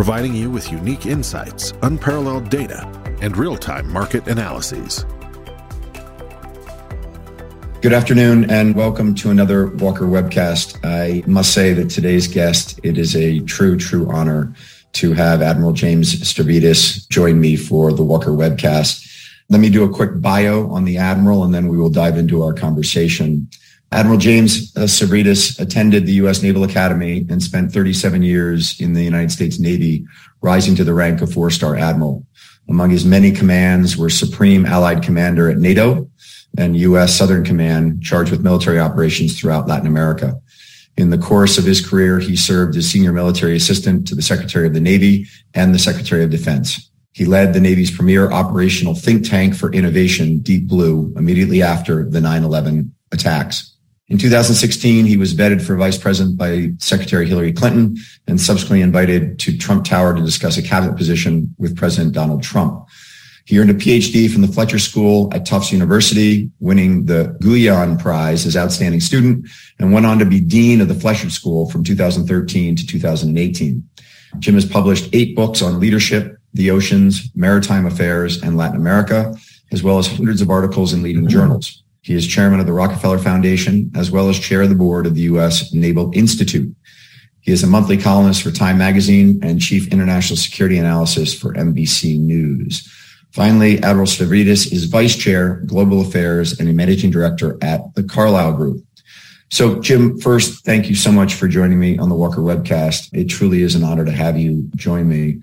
[0.00, 2.88] providing you with unique insights, unparalleled data,
[3.20, 5.04] and real time market analyses.
[7.82, 10.82] Good afternoon and welcome to another Walker webcast.
[10.84, 14.54] I must say that today's guest, it is a true, true honor
[14.94, 19.06] to have Admiral James Stavridis join me for the Walker webcast.
[19.50, 22.42] Let me do a quick bio on the Admiral and then we will dive into
[22.42, 23.50] our conversation.
[23.92, 26.42] Admiral James uh, Stavridis attended the U.S.
[26.42, 30.06] Naval Academy and spent 37 years in the United States Navy,
[30.42, 32.24] rising to the rank of four-star admiral.
[32.68, 36.08] Among his many commands were Supreme Allied Commander at NATO
[36.56, 37.16] and U.S.
[37.16, 40.40] Southern Command, charged with military operations throughout Latin America.
[40.96, 44.66] In the course of his career, he served as senior military assistant to the Secretary
[44.66, 46.90] of the Navy and the Secretary of Defense.
[47.12, 52.20] He led the Navy's premier operational think tank for innovation, Deep Blue, immediately after the
[52.20, 53.69] 9-11 attacks.
[54.10, 59.38] In 2016, he was vetted for vice president by Secretary Hillary Clinton and subsequently invited
[59.38, 62.88] to Trump Tower to discuss a cabinet position with President Donald Trump.
[63.44, 68.46] He earned a PhD from the Fletcher School at Tufts University, winning the Gullion Prize
[68.46, 69.48] as outstanding student,
[69.78, 73.88] and went on to be dean of the Fletcher School from 2013 to 2018.
[74.40, 79.36] Jim has published eight books on leadership, the oceans, maritime affairs, and Latin America,
[79.70, 81.30] as well as hundreds of articles in leading mm-hmm.
[81.30, 81.84] journals.
[82.02, 85.14] He is chairman of the Rockefeller Foundation, as well as chair of the board of
[85.14, 85.72] the U.S.
[85.72, 86.74] Naval Institute.
[87.40, 92.18] He is a monthly columnist for Time Magazine and chief international security analysis for NBC
[92.18, 92.88] News.
[93.32, 98.52] Finally, Admiral Stavridis is vice chair, global affairs, and a managing director at the Carlyle
[98.54, 98.84] Group.
[99.50, 103.08] So, Jim, first, thank you so much for joining me on the Walker webcast.
[103.12, 105.40] It truly is an honor to have you join me.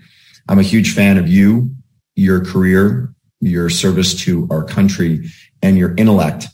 [0.48, 1.70] I'm a huge fan of you,
[2.14, 5.28] your career, your service to our country,
[5.62, 6.46] and your intellect.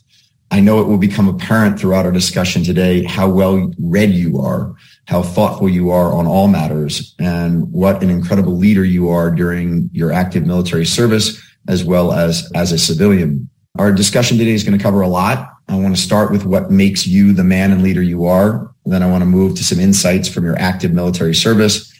[0.51, 4.75] I know it will become apparent throughout our discussion today how well read you are,
[5.07, 9.89] how thoughtful you are on all matters, and what an incredible leader you are during
[9.91, 13.49] your active military service as well as as a civilian.
[13.77, 15.51] Our discussion today is going to cover a lot.
[15.67, 18.71] I want to start with what makes you the man and leader you are.
[18.85, 21.91] Then I want to move to some insights from your active military service,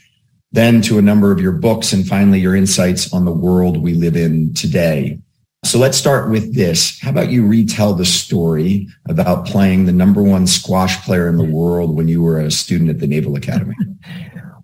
[0.51, 3.94] then to a number of your books, and finally your insights on the world we
[3.94, 5.19] live in today.
[5.66, 7.00] So let's start with this.
[7.00, 11.44] How about you retell the story about playing the number one squash player in the
[11.44, 13.76] world when you were a student at the Naval Academy?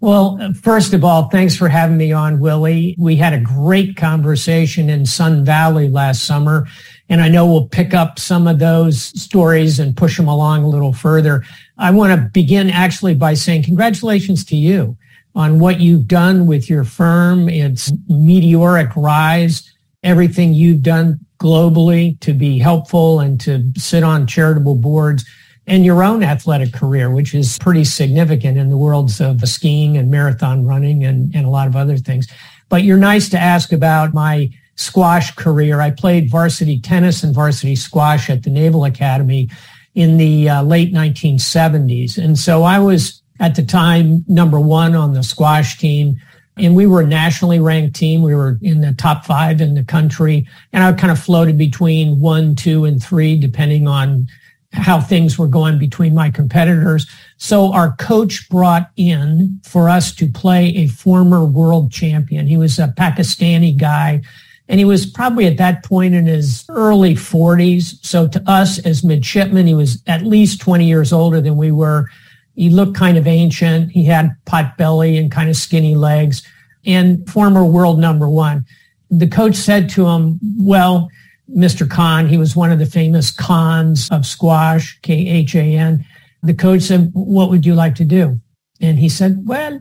[0.04, 2.96] Well, first of all, thanks for having me on, Willie.
[2.98, 6.66] We had a great conversation in Sun Valley last summer,
[7.08, 10.68] and I know we'll pick up some of those stories and push them along a
[10.68, 11.44] little further.
[11.78, 14.98] I want to begin actually by saying congratulations to you
[15.36, 17.48] on what you've done with your firm.
[17.48, 19.72] It's meteoric rise
[20.04, 25.26] everything you've done globally to be helpful and to sit on charitable boards
[25.68, 30.10] and your own athletic career, which is pretty significant in the worlds of skiing and
[30.10, 32.28] marathon running and, and a lot of other things.
[32.70, 35.80] But you're nice to ask about my squash career.
[35.80, 39.50] I played varsity tennis and varsity squash at the Naval Academy
[39.94, 42.18] in the uh, late 1970s.
[42.18, 46.20] And so I was at the time number one on the squash team
[46.62, 48.22] and we were a nationally ranked team.
[48.22, 50.48] We were in the top five in the country.
[50.72, 54.28] And I kind of floated between one, two, and three, depending on
[54.74, 57.06] how things were going between my competitors.
[57.38, 62.48] So our coach brought in for us to play a former world champion.
[62.48, 64.22] He was a Pakistani guy
[64.70, 68.04] and he was probably at that point in his early 40s.
[68.06, 72.08] So to us as midshipmen, he was at least 20 years older than we were.
[72.56, 73.92] He looked kind of ancient.
[73.92, 76.48] He had pot belly and kind of skinny legs
[76.86, 78.66] and former world number one.
[79.10, 81.10] The coach said to him, well,
[81.50, 81.90] Mr.
[81.90, 86.06] Khan, he was one of the famous Khans of squash, K-H-A-N.
[86.44, 88.40] The coach said, what would you like to do?
[88.80, 89.80] And he said, well,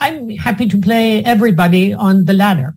[0.00, 2.74] I'm happy to play everybody on the ladder.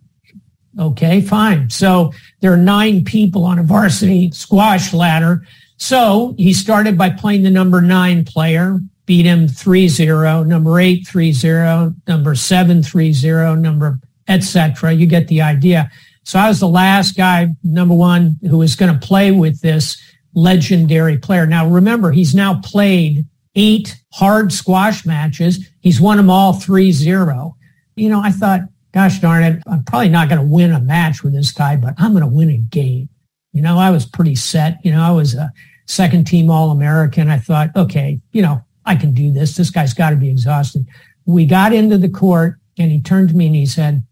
[0.78, 1.70] Okay, fine.
[1.70, 5.44] So there are nine people on a varsity squash ladder.
[5.78, 11.94] So he started by playing the number nine player beat him 3-0, number 8 3-0,
[12.06, 14.92] number 7 3-0, number etc.
[14.92, 15.90] You get the idea.
[16.24, 19.96] So I was the last guy, number one, who was going to play with this
[20.34, 21.46] legendary player.
[21.46, 25.68] Now remember, he's now played eight hard squash matches.
[25.80, 27.52] He's won them all 3-0.
[27.94, 28.62] You know, I thought,
[28.92, 31.94] gosh darn it, I'm probably not going to win a match with this guy, but
[31.98, 33.08] I'm going to win a game.
[33.52, 34.78] You know, I was pretty set.
[34.84, 35.50] You know, I was a
[35.86, 37.30] second team All American.
[37.30, 39.56] I thought, okay, you know, I can do this.
[39.56, 40.86] This guy's got to be exhausted.
[41.26, 44.04] We got into the court and he turned to me and he said,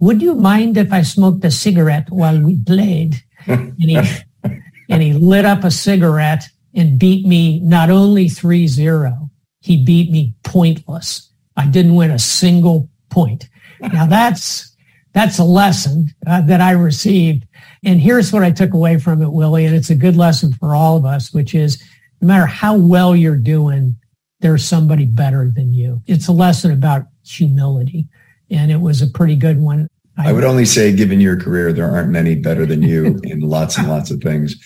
[0.00, 3.22] would you mind if I smoked a cigarette while we played?
[3.46, 4.00] and he,
[4.88, 9.30] and he lit up a cigarette and beat me not only 3-0,
[9.60, 11.30] he beat me pointless.
[11.56, 13.48] I didn't win a single point.
[13.80, 14.74] Now that's,
[15.12, 17.46] that's a lesson uh, that I received.
[17.84, 19.66] And here's what I took away from it, Willie.
[19.66, 21.82] And it's a good lesson for all of us, which is
[22.20, 23.96] no matter how well you're doing,
[24.40, 26.02] there's somebody better than you.
[26.06, 28.08] It's a lesson about humility.
[28.50, 29.88] And it was a pretty good one.
[30.16, 33.40] I, I would only say, given your career, there aren't many better than you in
[33.40, 34.56] lots and lots of things.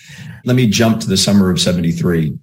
[0.45, 2.37] Let me jump to the summer of 73.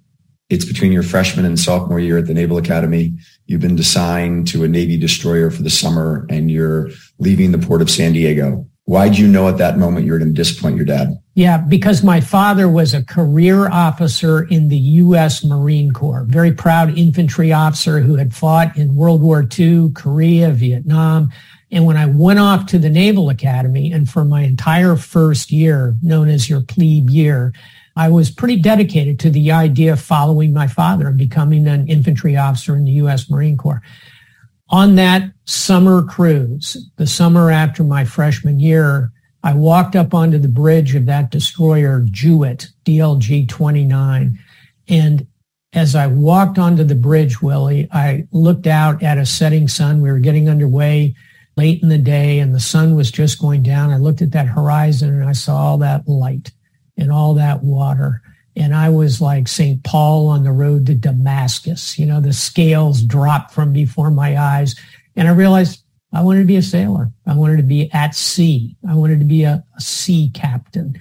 [0.49, 3.13] It's between your freshman and sophomore year at the Naval Academy.
[3.45, 7.81] You've been assigned to a Navy destroyer for the summer and you're leaving the port
[7.81, 8.67] of San Diego.
[8.85, 11.17] Why did you know at that moment you were going to disappoint your dad?
[11.35, 15.43] Yeah, because my father was a career officer in the U.S.
[15.43, 21.31] Marine Corps, very proud infantry officer who had fought in World War II, Korea, Vietnam.
[21.71, 25.95] And when I went off to the Naval Academy and for my entire first year,
[26.01, 27.53] known as your plebe year,
[27.95, 32.35] I was pretty dedicated to the idea of following my father and becoming an infantry
[32.35, 33.29] officer in the U.S.
[33.29, 33.81] Marine Corps.
[34.73, 39.11] On that summer cruise, the summer after my freshman year,
[39.43, 44.39] I walked up onto the bridge of that destroyer, Jouett, DLG 29.
[44.89, 45.27] And
[45.73, 50.01] as I walked onto the bridge, Willie, I looked out at a setting sun.
[50.01, 51.13] We were getting underway
[51.55, 53.91] late in the day and the sun was just going down.
[53.91, 56.51] I looked at that horizon and I saw all that light
[56.97, 58.23] and all that water.
[58.55, 59.83] And I was like St.
[59.83, 61.97] Paul on the road to Damascus.
[61.97, 64.75] You know, the scales dropped from before my eyes.
[65.15, 65.83] And I realized
[66.13, 67.11] I wanted to be a sailor.
[67.25, 68.75] I wanted to be at sea.
[68.87, 70.99] I wanted to be a, a sea captain.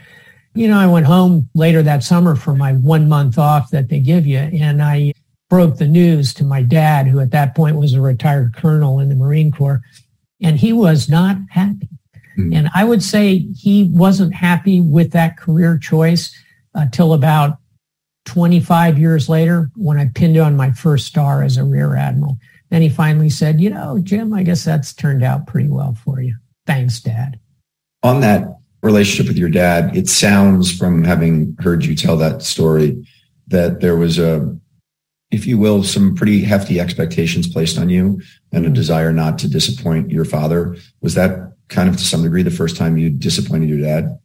[0.54, 4.00] You know, I went home later that summer for my one month off that they
[4.00, 4.38] give you.
[4.38, 5.12] And I
[5.50, 9.10] broke the news to my dad, who at that point was a retired colonel in
[9.10, 9.82] the Marine Corps.
[10.40, 11.88] And he was not happy.
[12.38, 12.52] Mm-hmm.
[12.55, 16.34] And I would say he wasn't happy with that career choice
[16.74, 17.58] until about
[18.24, 22.38] 25 years later when I pinned on my first star as a rear admiral.
[22.70, 26.20] Then he finally said, you know, Jim, I guess that's turned out pretty well for
[26.22, 26.36] you.
[26.66, 27.38] Thanks, Dad.
[28.02, 33.06] On that relationship with your dad, it sounds from having heard you tell that story
[33.48, 34.56] that there was a,
[35.30, 38.20] if you will, some pretty hefty expectations placed on you
[38.52, 38.74] and a mm-hmm.
[38.74, 40.76] desire not to disappoint your father.
[41.00, 44.19] Was that kind of to some degree the first time you disappointed your dad?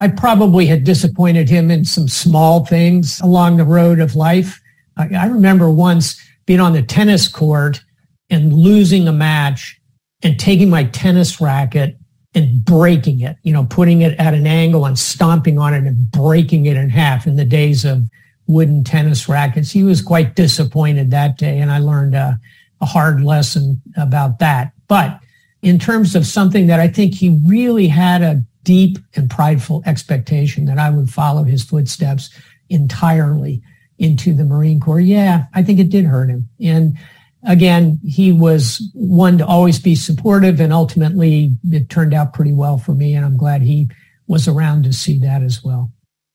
[0.00, 4.60] I probably had disappointed him in some small things along the road of life.
[4.96, 7.82] I, I remember once being on the tennis court
[8.30, 9.80] and losing a match
[10.22, 11.96] and taking my tennis racket
[12.34, 16.10] and breaking it, you know, putting it at an angle and stomping on it and
[16.10, 18.02] breaking it in half in the days of
[18.46, 19.70] wooden tennis rackets.
[19.70, 22.38] He was quite disappointed that day and I learned a,
[22.80, 24.72] a hard lesson about that.
[24.88, 25.20] But
[25.66, 30.66] in terms of something that I think he really had a deep and prideful expectation
[30.66, 32.30] that I would follow his footsteps
[32.68, 33.62] entirely
[33.98, 35.00] into the Marine Corps.
[35.00, 36.48] Yeah, I think it did hurt him.
[36.60, 36.96] And
[37.42, 42.78] again, he was one to always be supportive and ultimately it turned out pretty well
[42.78, 43.16] for me.
[43.16, 43.90] And I'm glad he
[44.28, 45.90] was around to see that as well.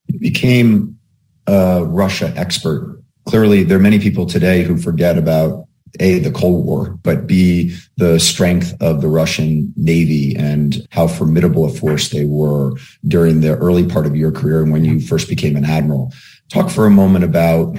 [0.08, 0.98] You became
[1.46, 3.02] a Russia expert.
[3.26, 5.68] Clearly, there are many people today who forget about
[6.00, 11.64] a, the Cold War, but B, the strength of the Russian Navy and how formidable
[11.64, 12.72] a force they were
[13.06, 16.12] during the early part of your career and when you first became an admiral.
[16.48, 17.76] Talk for a moment about,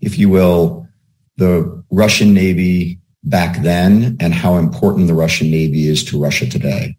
[0.00, 0.86] if you will,
[1.36, 6.96] the Russian Navy back then and how important the Russian Navy is to Russia today.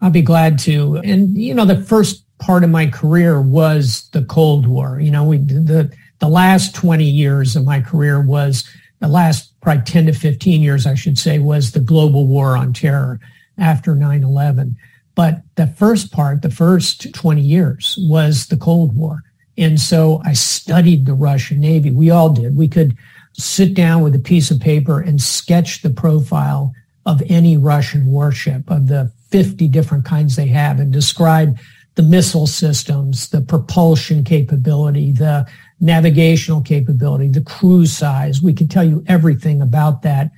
[0.00, 0.98] I'll be glad to.
[0.98, 5.00] And, you know, the first part of my career was the Cold War.
[5.00, 8.64] You know, we, the, the last 20 years of my career was
[9.04, 12.72] the last probably 10 to 15 years, I should say, was the global war on
[12.72, 13.20] terror
[13.58, 14.76] after 9-11.
[15.14, 19.22] But the first part, the first 20 years was the Cold War.
[19.58, 21.90] And so I studied the Russian Navy.
[21.90, 22.56] We all did.
[22.56, 22.96] We could
[23.34, 26.72] sit down with a piece of paper and sketch the profile
[27.04, 31.58] of any Russian warship of the 50 different kinds they have and describe
[31.96, 35.46] the missile systems, the propulsion capability, the
[35.84, 38.42] navigational capability, the crew size.
[38.42, 40.30] We could tell you everything about that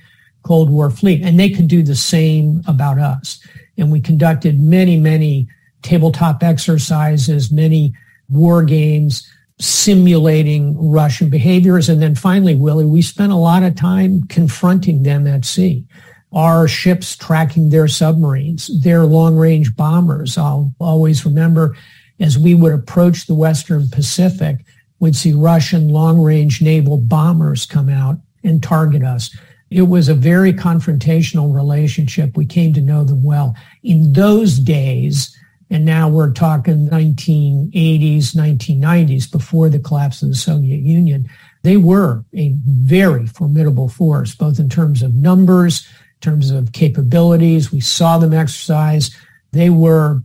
[0.43, 1.23] Cold War fleet.
[1.23, 3.39] And they could do the same about us.
[3.77, 5.47] And we conducted many, many
[5.81, 7.93] tabletop exercises, many
[8.29, 9.25] war games,
[9.59, 11.89] simulating Russian behaviors.
[11.89, 15.85] And then finally, Willie, we spent a lot of time confronting them at sea.
[16.33, 20.37] our ships tracking their submarines, their long-range bombers.
[20.37, 21.75] I'll always remember
[22.19, 24.65] as we would approach the Western Pacific,
[24.99, 29.35] we'd see Russian long-range naval bombers come out and target us.
[29.69, 32.37] It was a very confrontational relationship.
[32.37, 33.55] We came to know them well.
[33.83, 35.35] In those days,
[35.69, 41.29] and now we're talking 1980s, 1990s, before the collapse of the Soviet Union,
[41.63, 47.71] they were a very formidable force, both in terms of numbers, in terms of capabilities.
[47.71, 49.11] We saw them exercise.
[49.51, 50.23] They were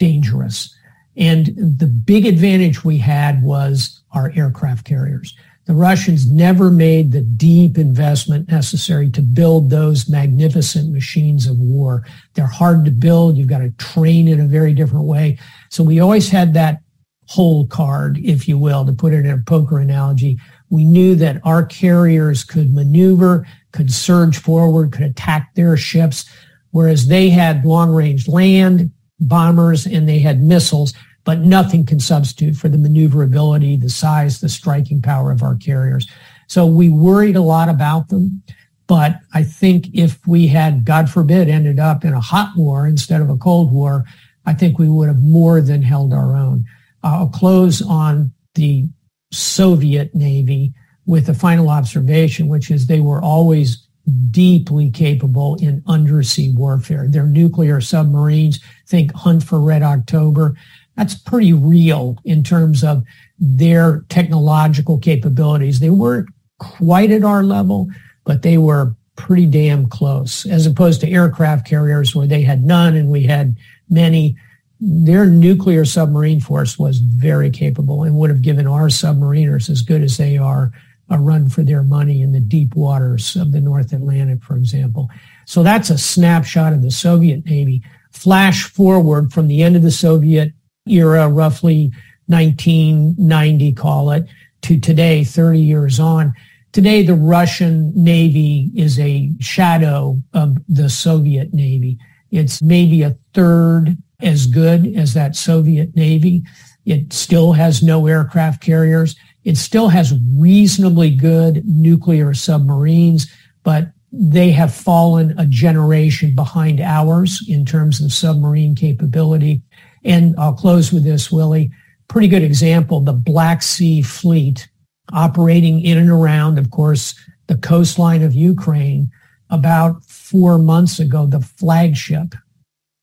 [0.00, 0.76] dangerous.
[1.16, 5.34] And the big advantage we had was our aircraft carriers.
[5.66, 12.04] The Russians never made the deep investment necessary to build those magnificent machines of war.
[12.34, 13.36] They're hard to build.
[13.36, 15.38] You've got to train in a very different way.
[15.70, 16.80] So we always had that
[17.26, 20.38] hole card, if you will, to put it in a poker analogy.
[20.68, 26.28] We knew that our carriers could maneuver, could surge forward, could attack their ships,
[26.72, 28.90] whereas they had long range land
[29.20, 30.92] bombers and they had missiles
[31.24, 36.08] but nothing can substitute for the maneuverability, the size, the striking power of our carriers.
[36.48, 38.42] So we worried a lot about them.
[38.86, 43.20] But I think if we had, God forbid, ended up in a hot war instead
[43.20, 44.04] of a cold war,
[44.44, 46.64] I think we would have more than held our own.
[47.02, 48.88] Uh, I'll close on the
[49.30, 50.74] Soviet Navy
[51.06, 53.86] with a final observation, which is they were always
[54.30, 57.06] deeply capable in undersea warfare.
[57.08, 60.56] Their nuclear submarines, think Hunt for Red October,
[60.96, 63.04] that's pretty real in terms of
[63.38, 65.80] their technological capabilities.
[65.80, 67.88] They weren't quite at our level,
[68.24, 72.94] but they were pretty damn close, as opposed to aircraft carriers where they had none
[72.94, 73.56] and we had
[73.88, 74.36] many.
[74.80, 80.02] Their nuclear submarine force was very capable and would have given our submariners, as good
[80.02, 80.72] as they are,
[81.08, 85.08] a run for their money in the deep waters of the North Atlantic, for example.
[85.46, 87.82] So that's a snapshot of the Soviet Navy.
[88.10, 90.52] Flash forward from the end of the Soviet
[90.86, 91.92] era, roughly
[92.26, 94.26] 1990, call it,
[94.62, 96.34] to today, 30 years on.
[96.72, 101.98] Today, the Russian Navy is a shadow of the Soviet Navy.
[102.30, 106.42] It's maybe a third as good as that Soviet Navy.
[106.86, 109.16] It still has no aircraft carriers.
[109.44, 113.30] It still has reasonably good nuclear submarines,
[113.64, 119.62] but they have fallen a generation behind ours in terms of submarine capability.
[120.04, 121.70] And I'll close with this, Willie.
[122.08, 124.68] Pretty good example, the Black Sea Fleet
[125.12, 127.14] operating in and around, of course,
[127.46, 129.10] the coastline of Ukraine.
[129.50, 132.34] About four months ago, the flagship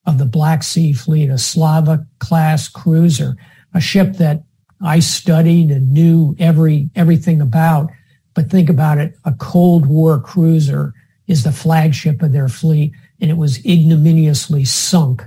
[0.05, 3.35] of the Black Sea Fleet, a Slava class cruiser,
[3.73, 4.43] a ship that
[4.81, 7.91] I studied and knew every everything about.
[8.33, 10.93] But think about it, a Cold War cruiser
[11.27, 15.23] is the flagship of their fleet, and it was ignominiously sunk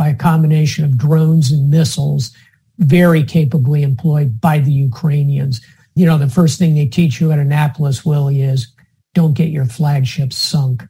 [0.00, 2.34] by a combination of drones and missiles
[2.78, 5.60] very capably employed by the Ukrainians.
[5.94, 8.72] You know, the first thing they teach you at Annapolis, Willie, is
[9.12, 10.84] don't get your flagships sunk.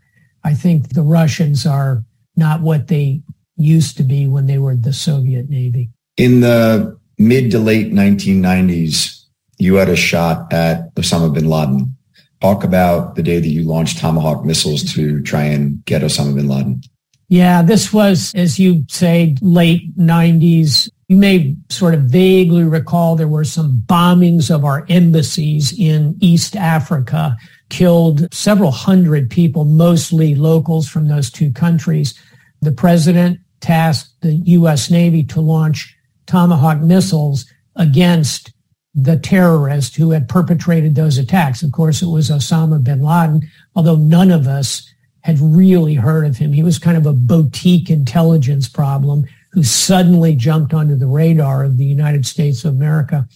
[0.45, 2.05] I think the Russians are
[2.37, 3.23] not what they
[3.57, 5.91] used to be when they were the Soviet Navy.
[6.17, 9.25] In the mid to late 1990s,
[9.59, 11.97] you had a shot at Osama bin Laden.
[12.41, 16.47] Talk about the day that you launched Tomahawk missiles to try and get Osama bin
[16.47, 16.81] Laden.
[17.31, 20.91] Yeah, this was, as you say, late 90s.
[21.07, 26.57] You may sort of vaguely recall there were some bombings of our embassies in East
[26.57, 27.37] Africa,
[27.69, 32.19] killed several hundred people, mostly locals from those two countries.
[32.63, 34.91] The president tasked the U.S.
[34.91, 35.97] Navy to launch
[36.27, 37.47] Tomahawk missiles
[37.77, 38.53] against
[38.93, 41.63] the terrorist who had perpetrated those attacks.
[41.63, 44.90] Of course, it was Osama bin Laden, although none of us
[45.23, 46.53] had really heard of him.
[46.53, 51.77] He was kind of a boutique intelligence problem who suddenly jumped onto the radar of
[51.77, 53.29] the United States of America.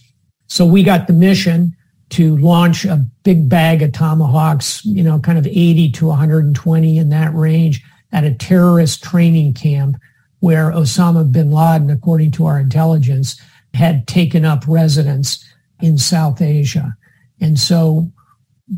[0.47, 1.75] So we got the mission
[2.11, 7.09] to launch a big bag of tomahawks, you know, kind of 80 to 120 in
[7.09, 9.97] that range at a terrorist training camp
[10.39, 13.39] where Osama bin Laden, according to our intelligence,
[13.73, 15.43] had taken up residence
[15.81, 16.95] in South Asia.
[17.41, 18.11] And so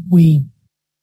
[0.09, 0.45] we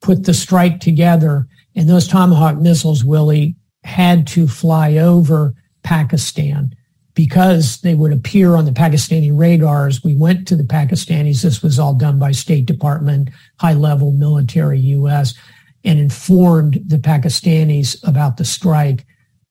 [0.00, 6.74] put the strike together and those Tomahawk missiles, Willie, had to fly over Pakistan
[7.14, 10.02] because they would appear on the Pakistani radars.
[10.02, 11.42] We went to the Pakistanis.
[11.42, 15.34] This was all done by State Department, high level military U.S.,
[15.84, 19.04] and informed the Pakistanis about the strike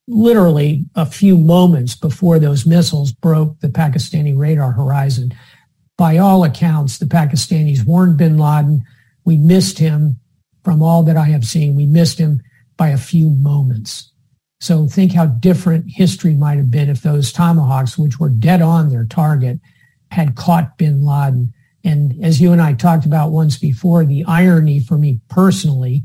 [0.08, 5.34] literally a few moments before those missiles broke the Pakistani radar horizon.
[5.98, 8.84] By all accounts, the Pakistanis warned bin Laden.
[9.24, 10.20] We missed him
[10.64, 11.76] from all that I have seen.
[11.76, 12.42] We missed him.
[12.76, 14.12] by a few moments.
[14.60, 18.90] So think how different history might have been if those tomahawks, which were dead on
[18.90, 19.60] their target,
[20.10, 21.54] had caught bin Laden.
[21.84, 26.04] And as you and I talked about once before, the irony for me personally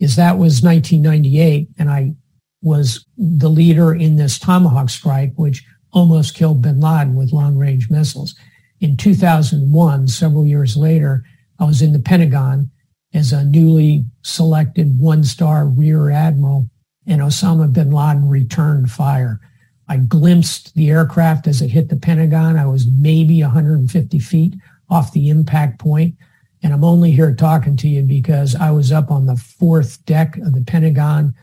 [0.00, 2.14] is that was 1998 and I
[2.62, 7.90] was the leader in this tomahawk strike, which almost killed bin Laden with long range
[7.90, 8.34] missiles.
[8.80, 11.24] In 2001, several years later,
[11.58, 12.70] I was in the Pentagon
[13.12, 16.70] as a newly selected one star rear admiral
[17.06, 19.40] and Osama bin Laden returned fire.
[19.88, 22.56] I glimpsed the aircraft as it hit the Pentagon.
[22.56, 24.54] I was maybe 150 feet
[24.88, 25.82] off the impact.
[25.84, 30.36] And I'm only here talking to you because I was up on the fourth deck
[30.36, 31.34] of the Pentagon.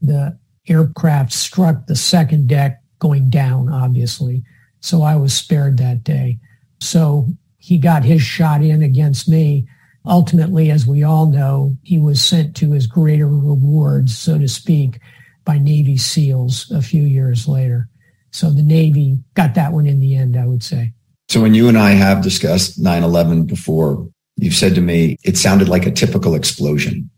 [0.00, 4.44] The aircraft struck the second deck going down, obviously.
[4.80, 6.38] So I was spared that day.
[6.80, 7.26] So
[7.58, 9.66] he got his shot in against me.
[10.06, 15.00] Ultimately, as we all know, he was sent to his greater rewards, so to speak,
[15.44, 17.88] by Navy SEALs a few years later.
[18.30, 20.92] So the Navy got that one in the end, I would say.
[21.28, 25.68] So when you and I have discussed 9-11 before, you've said to me, it sounded
[25.68, 27.10] like a typical explosion.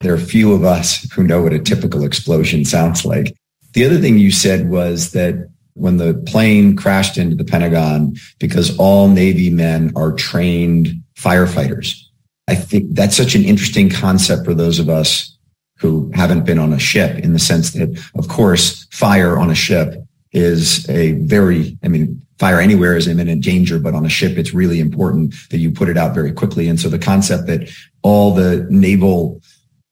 [0.00, 3.34] There are few of us who know what a typical explosion sounds like.
[3.72, 8.76] The other thing you said was that when the plane crashed into the Pentagon, because
[8.78, 12.05] all Navy men are trained firefighters,
[12.48, 15.36] I think that's such an interesting concept for those of us
[15.78, 19.54] who haven't been on a ship in the sense that, of course, fire on a
[19.54, 24.38] ship is a very, I mean, fire anywhere is imminent danger, but on a ship,
[24.38, 26.68] it's really important that you put it out very quickly.
[26.68, 27.70] And so the concept that
[28.02, 29.40] all the naval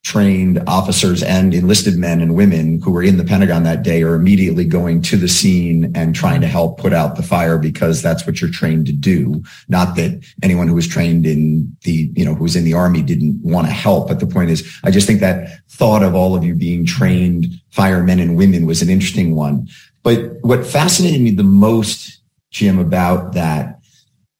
[0.05, 4.15] trained officers and enlisted men and women who were in the Pentagon that day are
[4.15, 8.27] immediately going to the scene and trying to help put out the fire because that's
[8.27, 9.43] what you're trained to do.
[9.67, 13.01] Not that anyone who was trained in the, you know, who was in the army
[13.01, 14.09] didn't want to help.
[14.09, 17.47] But the point is, I just think that thought of all of you being trained
[17.71, 19.69] firemen and women was an interesting one.
[20.03, 23.81] But what fascinated me the most, Jim, about that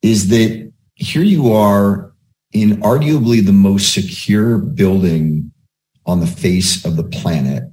[0.03, 2.13] is that here you are
[2.53, 5.53] in arguably the most secure building
[6.07, 7.65] on the face of the planet.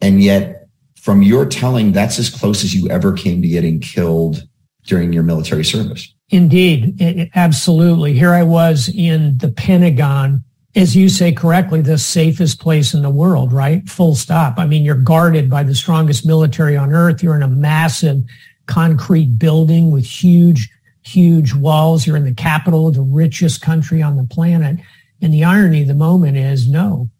[0.00, 4.46] And yet, from your telling, that's as close as you ever came to getting killed
[4.84, 6.12] during your military service.
[6.30, 8.12] Indeed, it, absolutely.
[8.12, 10.44] Here I was in the Pentagon,
[10.76, 13.88] as you say correctly, the safest place in the world, right?
[13.88, 14.58] Full stop.
[14.58, 17.22] I mean, you're guarded by the strongest military on earth.
[17.22, 18.22] You're in a massive
[18.66, 20.70] concrete building with huge,
[21.02, 22.06] huge walls.
[22.06, 24.78] You're in the capital of the richest country on the planet.
[25.20, 27.10] And the irony of the moment is no,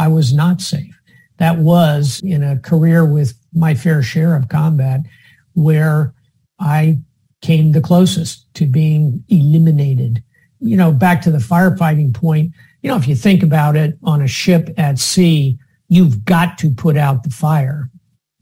[0.00, 0.98] I was not safe.
[1.36, 5.00] That was in a career with my fair share of combat
[5.52, 6.14] where
[6.58, 7.00] I
[7.42, 10.22] came the closest to being eliminated.
[10.58, 14.22] You know, back to the firefighting point, you know, if you think about it on
[14.22, 15.58] a ship at sea,
[15.88, 17.90] you've got to put out the fire.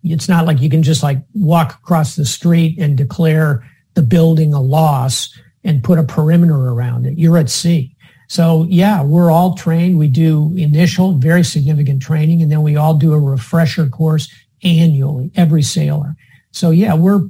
[0.04, 4.54] It's not like you can just like walk across the street and declare the building
[4.54, 7.18] a loss and put a perimeter around it.
[7.18, 7.96] You're at sea.
[8.28, 9.98] So yeah, we're all trained.
[9.98, 15.30] We do initial, very significant training, and then we all do a refresher course annually,
[15.34, 16.14] every sailor.
[16.52, 17.22] So yeah, we're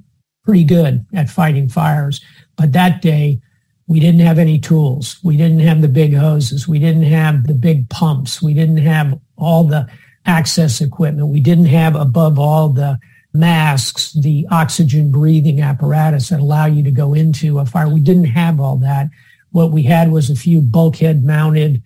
[0.44, 2.20] pretty good at fighting fires.
[2.56, 3.40] But that day,
[3.86, 5.18] we didn't have any tools.
[5.22, 6.68] We didn't have the big hoses.
[6.68, 8.42] We didn't have the big pumps.
[8.42, 9.88] We didn't have all the
[10.26, 11.28] access equipment.
[11.28, 12.98] We didn't have above all the
[13.32, 17.88] masks, the oxygen breathing apparatus that allow you to go into a fire.
[17.88, 19.08] We didn't have all that.
[19.50, 21.82] What we had was a few bulkhead mounted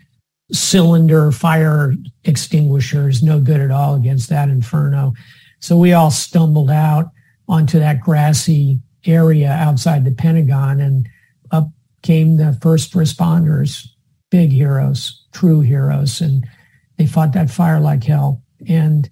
[0.53, 1.95] cylinder fire
[2.25, 5.15] extinguishers, no good at all against that inferno.
[5.61, 7.11] So we all stumbled out
[7.49, 11.09] onto that grassy area outside the Pentagon and
[11.51, 11.69] up
[12.03, 13.87] came the first responders,
[14.31, 16.21] big heroes, true heroes.
[16.21, 16.47] And
[16.99, 18.43] they fought that fire like hell.
[18.69, 19.09] And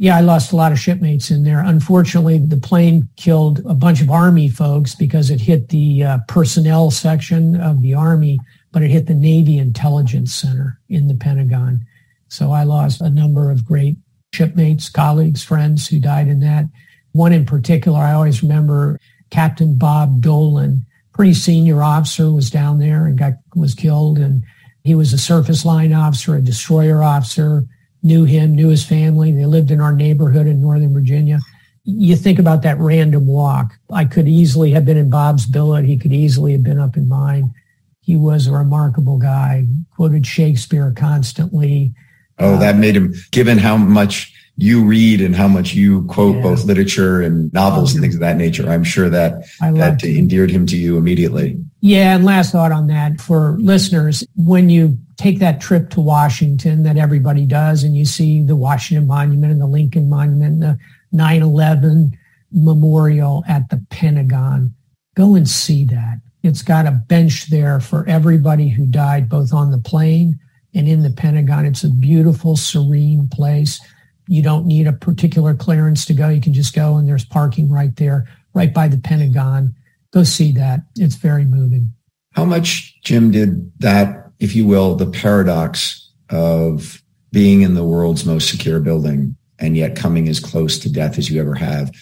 [0.00, 1.62] yeah, I lost a lot of shipmates in there.
[1.62, 6.90] Unfortunately, the plane killed a bunch of Army folks because it hit the uh, personnel
[6.90, 8.38] section of the Army,
[8.72, 11.84] but it hit the Navy Intelligence Center in the Pentagon.
[12.28, 13.96] So I lost a number of great
[14.32, 16.64] shipmates, colleagues, friends who died in that.
[17.12, 23.04] One in particular, I always remember Captain Bob Dolan, pretty senior officer, was down there
[23.04, 24.18] and got was killed.
[24.18, 24.44] And
[24.82, 27.66] he was a surface line officer, a destroyer officer,
[28.02, 29.32] knew him, knew his family.
[29.32, 31.40] They lived in our neighborhood in Northern Virginia.
[31.84, 33.72] You think about that random walk.
[33.90, 35.84] I could easily have been in Bob's billet.
[35.84, 37.54] He could easily have been up in mine.
[38.00, 41.94] He was a remarkable guy, quoted Shakespeare constantly.
[42.38, 46.42] Oh, that made him, given how much you read and how much you quote yeah.
[46.42, 48.68] both literature and novels and things of that nature.
[48.68, 51.62] I'm sure that that endeared him to you immediately.
[51.80, 52.14] Yeah.
[52.14, 56.96] And last thought on that for listeners, when you take that trip to Washington that
[56.96, 60.78] everybody does and you see the Washington Monument and the Lincoln Monument and the
[61.14, 62.12] 9-11
[62.50, 64.74] memorial at the Pentagon.
[65.14, 66.20] Go and see that.
[66.42, 70.38] It's got a bench there for everybody who died both on the plane
[70.74, 71.66] and in the Pentagon.
[71.66, 73.78] It's a beautiful, serene place.
[74.26, 76.30] You don't need a particular clearance to go.
[76.30, 79.74] You can just go and there's parking right there, right by the Pentagon.
[80.12, 80.80] Go see that.
[80.96, 81.92] It's very moving.
[82.32, 88.24] How much, Jim, did that if you will, the paradox of being in the world's
[88.24, 91.92] most secure building and yet coming as close to death as you ever have,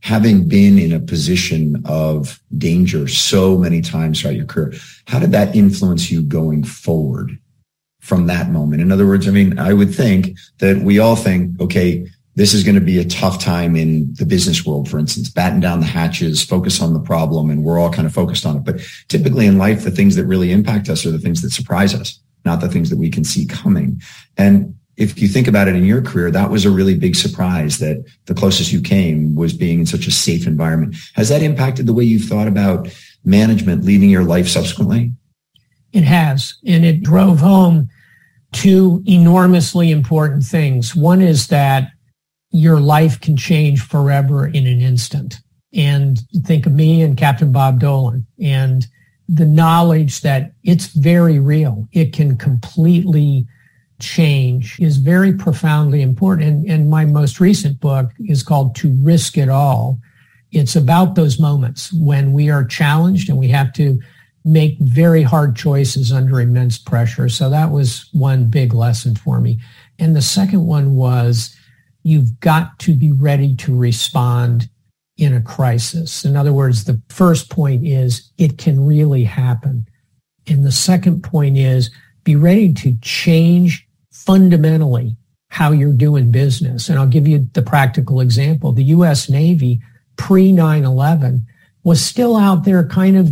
[0.00, 4.72] having been in a position of danger so many times throughout your career,
[5.08, 7.36] how did that influence you going forward
[8.00, 8.80] from that moment?
[8.80, 12.06] In other words, I mean, I would think that we all think, okay,
[12.38, 15.58] this is going to be a tough time in the business world, for instance, batten
[15.58, 18.64] down the hatches, focus on the problem, and we're all kind of focused on it.
[18.64, 21.96] But typically in life, the things that really impact us are the things that surprise
[21.96, 24.00] us, not the things that we can see coming.
[24.36, 27.78] And if you think about it in your career, that was a really big surprise
[27.78, 30.94] that the closest you came was being in such a safe environment.
[31.14, 32.88] Has that impacted the way you've thought about
[33.24, 35.10] management leading your life subsequently?
[35.92, 36.54] It has.
[36.64, 37.88] And it drove home
[38.52, 40.94] two enormously important things.
[40.94, 41.90] One is that
[42.50, 45.36] your life can change forever in an instant.
[45.74, 48.86] And think of me and Captain Bob Dolan and
[49.28, 51.86] the knowledge that it's very real.
[51.92, 53.46] It can completely
[54.00, 56.48] change is very profoundly important.
[56.48, 59.98] And, and my most recent book is called To Risk It All.
[60.52, 64.00] It's about those moments when we are challenged and we have to
[64.44, 67.28] make very hard choices under immense pressure.
[67.28, 69.60] So that was one big lesson for me.
[69.98, 71.54] And the second one was
[72.08, 74.68] you've got to be ready to respond
[75.18, 76.24] in a crisis.
[76.24, 79.86] In other words, the first point is it can really happen.
[80.46, 81.90] And the second point is
[82.24, 85.16] be ready to change fundamentally
[85.50, 86.88] how you're doing business.
[86.88, 88.72] And I'll give you the practical example.
[88.72, 89.28] The U.S.
[89.28, 89.80] Navy
[90.16, 91.42] pre 9-11
[91.84, 93.30] was still out there kind of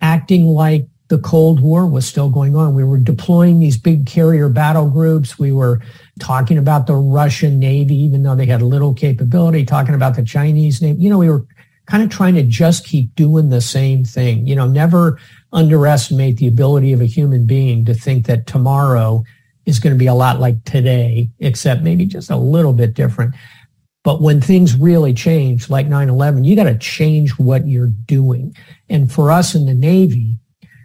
[0.00, 2.74] acting like the Cold War was still going on.
[2.74, 5.38] We were deploying these big carrier battle groups.
[5.38, 5.80] We were
[6.20, 10.80] talking about the Russian Navy, even though they had little capability, talking about the Chinese
[10.80, 11.02] Navy.
[11.02, 11.46] You know, we were
[11.86, 14.46] kind of trying to just keep doing the same thing.
[14.46, 15.18] You know, never
[15.52, 19.24] underestimate the ability of a human being to think that tomorrow
[19.66, 23.34] is going to be a lot like today, except maybe just a little bit different.
[24.02, 28.54] But when things really change, like 9-11, you got to change what you're doing.
[28.88, 30.38] And for us in the Navy,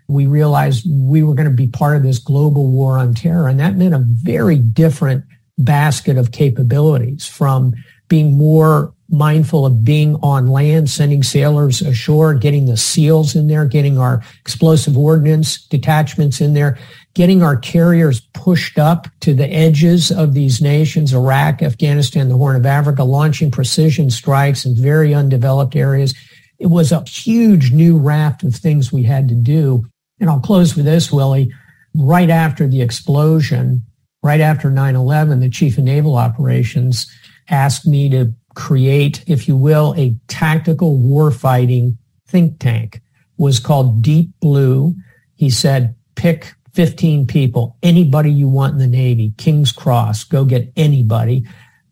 [0.09, 3.47] we realized we were going to be part of this global war on terror.
[3.47, 5.23] And that meant a very different
[5.57, 7.73] basket of capabilities from
[8.07, 13.65] being more mindful of being on land, sending sailors ashore, getting the SEALs in there,
[13.65, 16.77] getting our explosive ordnance detachments in there,
[17.13, 22.55] getting our carriers pushed up to the edges of these nations, Iraq, Afghanistan, the Horn
[22.55, 26.15] of Africa, launching precision strikes in very undeveloped areas.
[26.59, 29.85] It was a huge new raft of things we had to do.
[30.19, 31.53] And I'll close with this, Willie.
[31.95, 33.83] Right after the explosion,
[34.21, 37.11] right after 9-11, the chief of naval operations
[37.49, 42.95] asked me to create, if you will, a tactical warfighting think tank.
[42.95, 43.01] It
[43.37, 44.93] was called Deep Blue.
[45.35, 50.71] He said, pick 15 people, anybody you want in the Navy, King's Cross, go get
[50.75, 51.43] anybody.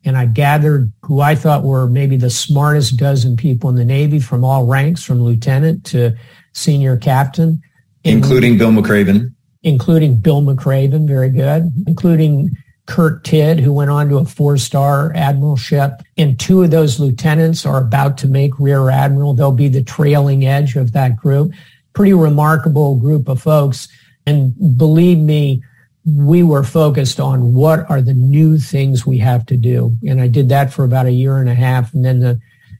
[0.06, 4.20] And I gathered who I thought were maybe the smartest dozen people in the Navy
[4.20, 6.16] from all ranks, from lieutenant to
[6.54, 7.62] senior captain
[8.08, 9.34] including Bill McRaven.
[9.64, 11.72] Including Bill McRaven, very good.
[11.88, 16.00] Including Kurt Tidd, who went on to a four-star admiralship.
[16.18, 19.34] And two of those lieutenants are about to make rear admiral.
[19.34, 21.52] They'll be the trailing edge of that group.
[21.94, 23.90] Pretty remarkable group of folks.
[24.26, 25.62] And believe me,
[26.06, 29.98] we were focused on what are the new things we have to do.
[30.08, 31.94] And I did that for about a year and a half.
[31.94, 32.40] And then the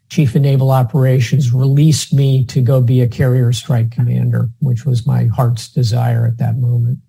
[0.10, 5.06] chief of naval operations released me to go be a carrier strike commander, which was
[5.06, 7.00] my heart's desire at that moment.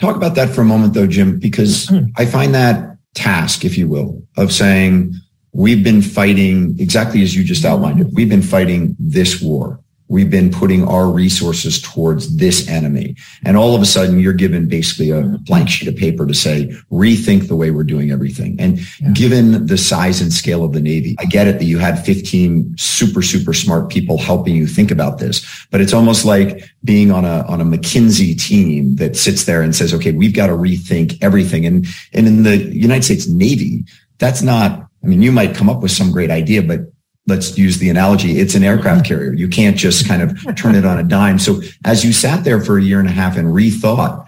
[0.00, 1.92] Talk about that for a moment though, Jim, because.
[2.16, 5.14] I find that task, if you will, of saying
[5.52, 8.08] we've been fighting exactly as you just outlined it.
[8.12, 9.80] We've been fighting this war
[10.14, 13.16] we've been putting our resources towards this enemy.
[13.44, 16.68] And all of a sudden you're given basically a blank sheet of paper to say,
[16.88, 18.54] rethink the way we're doing everything.
[18.60, 19.10] And yeah.
[19.10, 22.76] given the size and scale of the Navy, I get it that you had 15
[22.78, 27.24] super, super smart people helping you think about this, but it's almost like being on
[27.24, 31.18] a, on a McKinsey team that sits there and says, okay, we've got to rethink
[31.22, 31.66] everything.
[31.66, 33.82] And, and in the United States Navy,
[34.18, 36.93] that's not, I mean, you might come up with some great idea, but
[37.26, 39.14] let's use the analogy, it's an aircraft mm-hmm.
[39.14, 39.32] carrier.
[39.32, 41.38] You can't just kind of turn it on a dime.
[41.38, 44.26] So as you sat there for a year and a half and rethought,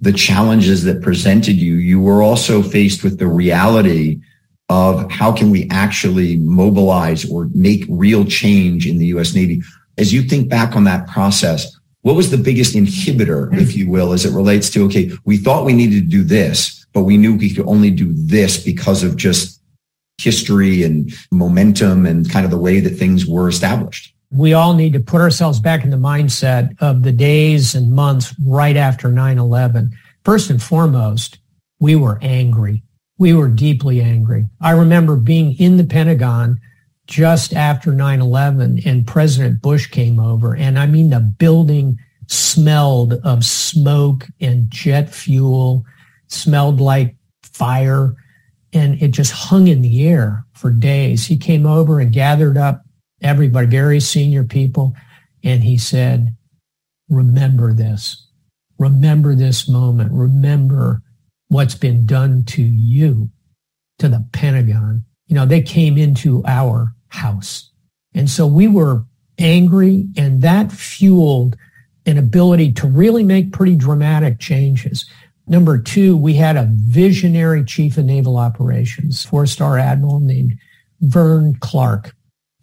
[0.00, 4.20] the challenges that presented you, you were also faced with the reality
[4.68, 9.34] of how can we actually mobilize or make real change in the U.S.
[9.34, 9.62] Navy.
[9.96, 13.58] As you think back on that process, what was the biggest inhibitor, mm-hmm.
[13.58, 16.86] if you will, as it relates to, okay, we thought we needed to do this,
[16.92, 19.57] but we knew we could only do this because of just
[20.18, 24.14] history and momentum and kind of the way that things were established?
[24.30, 28.34] We all need to put ourselves back in the mindset of the days and months
[28.44, 29.90] right after 9-11.
[30.24, 31.38] First and foremost,
[31.80, 32.82] we were angry
[33.18, 34.48] we were deeply angry.
[34.60, 36.60] I remember being in the Pentagon
[37.06, 40.54] just after 9-11 and President Bush came over.
[40.54, 45.84] And I mean, the building smelled of smoke and jet fuel,
[46.28, 48.14] smelled like fire,
[48.72, 51.26] and it just hung in the air for days.
[51.26, 52.82] He came over and gathered up
[53.22, 54.94] everybody, very senior people,
[55.42, 56.36] and he said,
[57.08, 58.26] remember this.
[58.78, 60.12] Remember this moment.
[60.12, 61.02] Remember
[61.48, 63.30] what's been done to you,
[63.98, 65.04] to the Pentagon.
[65.26, 67.70] You know, they came into our house.
[68.14, 69.04] And so we were
[69.38, 71.56] angry and that fueled
[72.06, 75.06] an ability to really make pretty dramatic changes.
[75.48, 80.58] Number two, we had a visionary chief of naval operations, four-star admiral named
[81.00, 82.14] Vern Clark.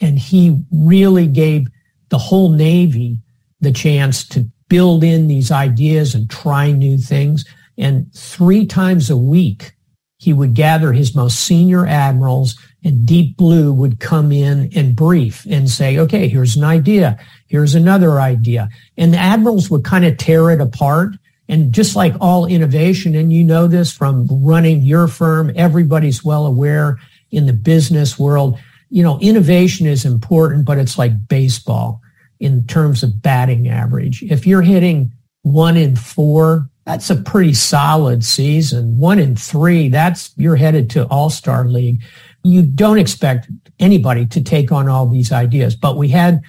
[0.01, 1.67] And he really gave
[2.09, 3.17] the whole Navy
[3.59, 7.45] the chance to build in these ideas and try new things.
[7.77, 9.73] And three times a week,
[10.17, 15.45] he would gather his most senior admirals and Deep Blue would come in and brief
[15.49, 17.17] and say, okay, here's an idea.
[17.47, 18.69] Here's another idea.
[18.95, 21.15] And the admirals would kind of tear it apart.
[21.47, 26.45] And just like all innovation, and you know this from running your firm, everybody's well
[26.45, 26.97] aware
[27.31, 28.57] in the business world,
[28.89, 32.01] you know, innovation is important, but it's like baseball
[32.39, 34.23] in terms of batting average.
[34.23, 35.11] If you're hitting
[35.43, 38.99] one in four that's a pretty solid season.
[38.99, 42.03] One in three, that's you're headed to All-Star League.
[42.43, 46.41] You don't expect anybody to take on all these ideas, but we had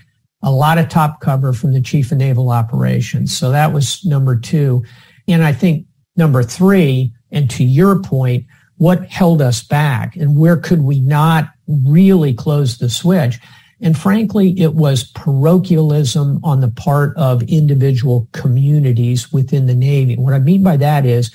[0.47, 3.37] a lot of top cover from the Chief of Naval Operations.
[3.37, 4.85] So that was number two.
[5.27, 10.57] And I think number three, and to your point, what held us back and where
[10.57, 13.41] could we not really close the switch?
[13.81, 20.15] And frankly, it was parochialism on the part of individual communities within the Navy.
[20.15, 21.33] What I mean by that is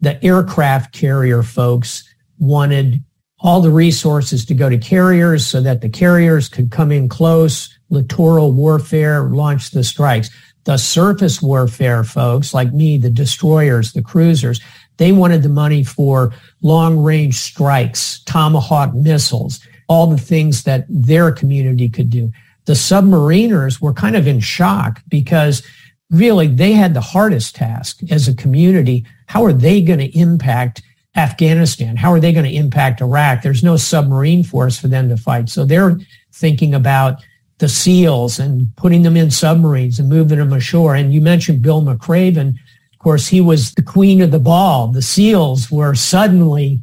[0.00, 2.02] the aircraft carrier folks
[2.38, 3.04] wanted
[3.40, 7.73] all the resources to go to carriers so that the carriers could come in close,
[7.90, 10.30] littoral warfare, launched the strikes.
[10.64, 14.60] The surface warfare folks like me, the destroyers, the cruisers,
[14.96, 21.30] they wanted the money for long range strikes, tomahawk missiles all the things that their
[21.32, 22.32] community could do.
[22.66, 25.62] The submariners were kind of in shock because
[26.10, 29.04] really they had the hardest task as a community.
[29.26, 30.82] How are they going to impact
[31.16, 31.96] Afghanistan?
[31.96, 33.42] How are they going to impact Iraq?
[33.42, 35.48] There's no submarine force for them to fight.
[35.48, 35.98] So they're
[36.32, 37.22] thinking about
[37.58, 40.94] the SEALs and putting them in submarines and moving them ashore.
[40.94, 42.50] And you mentioned Bill McRaven.
[42.92, 44.88] Of course, he was the queen of the ball.
[44.88, 46.82] The SEALs were suddenly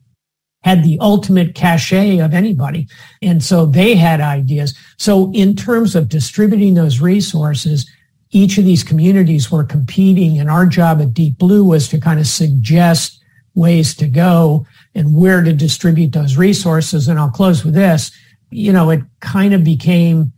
[0.63, 2.87] had the ultimate cachet of anybody.
[3.21, 4.77] And so they had ideas.
[4.97, 7.89] So in terms of distributing those resources,
[8.29, 12.19] each of these communities were competing and our job at Deep Blue was to kind
[12.19, 13.21] of suggest
[13.55, 17.07] ways to go and where to distribute those resources.
[17.07, 18.11] And I'll close with this.
[18.51, 20.31] You know, it kind of became,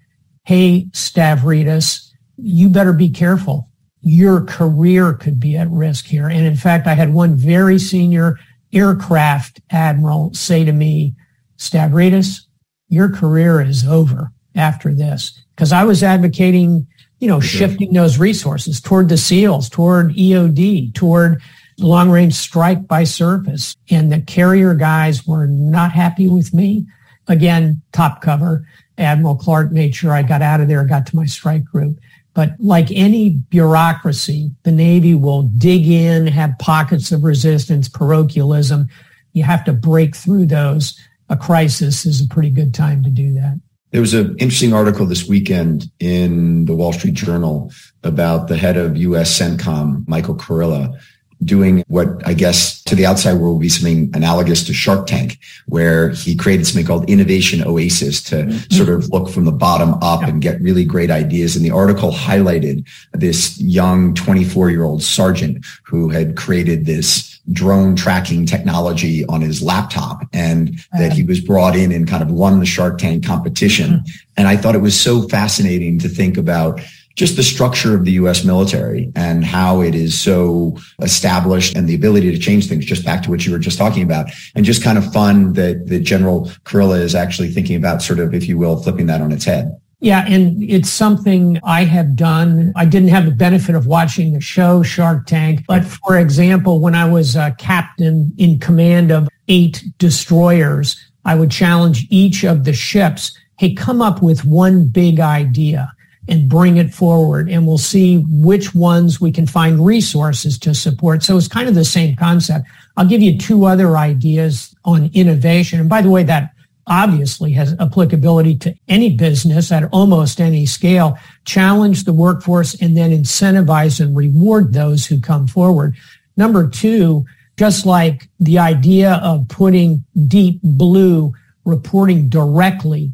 [0.43, 3.69] hey, Stavridis, you better be careful.
[4.01, 6.27] Your career could be at risk here.
[6.27, 8.37] And in fact, I had one very senior
[8.73, 11.15] aircraft admiral say to me,
[11.57, 12.41] Stavridis,
[12.89, 15.39] your career is over after this.
[15.55, 16.87] Because I was advocating,
[17.19, 21.41] you know, shifting those resources toward the SEALs, toward EOD, toward
[21.79, 23.75] long range strike by surface.
[23.89, 26.85] And the carrier guys were not happy with me.
[27.27, 28.67] Again, top cover.
[28.97, 31.99] Admiral Clark made sure I got out of there, got to my strike group.
[32.33, 38.87] But like any bureaucracy, the Navy will dig in, have pockets of resistance, parochialism.
[39.33, 40.99] You have to break through those.
[41.29, 43.59] A crisis is a pretty good time to do that.
[43.91, 47.71] There was an interesting article this weekend in the Wall Street Journal
[48.03, 49.39] about the head of U.S.
[49.39, 50.99] CENTCOM, Michael Kurilla,
[51.45, 55.39] doing what I guess to the outside world would be something analogous to Shark Tank,
[55.67, 58.73] where he created something called Innovation Oasis to mm-hmm.
[58.73, 60.29] sort of look from the bottom up yeah.
[60.29, 61.55] and get really great ideas.
[61.55, 67.95] And the article highlighted this young 24 year old sergeant who had created this drone
[67.95, 72.59] tracking technology on his laptop and that he was brought in and kind of won
[72.59, 73.89] the Shark Tank competition.
[73.89, 74.11] Mm-hmm.
[74.37, 76.79] And I thought it was so fascinating to think about
[77.15, 78.43] just the structure of the U.S.
[78.43, 83.21] military and how it is so established and the ability to change things, just back
[83.23, 84.31] to what you were just talking about.
[84.55, 88.33] And just kind of fun that, that General Kurilla is actually thinking about sort of,
[88.33, 89.79] if you will, flipping that on its head.
[89.99, 92.73] Yeah, and it's something I have done.
[92.75, 96.93] I didn't have the benefit of watching the show Shark Tank, but for example, when
[96.93, 102.73] I was a captain in command of eight destroyers, I would challenge each of the
[102.73, 105.93] ships, hey, come up with one big idea
[106.27, 111.23] and bring it forward and we'll see which ones we can find resources to support.
[111.23, 112.65] So it's kind of the same concept.
[112.95, 115.79] I'll give you two other ideas on innovation.
[115.79, 116.51] And by the way, that
[116.87, 121.17] obviously has applicability to any business at almost any scale.
[121.45, 125.95] Challenge the workforce and then incentivize and reward those who come forward.
[126.35, 127.25] Number two,
[127.57, 131.33] just like the idea of putting deep blue
[131.65, 133.13] reporting directly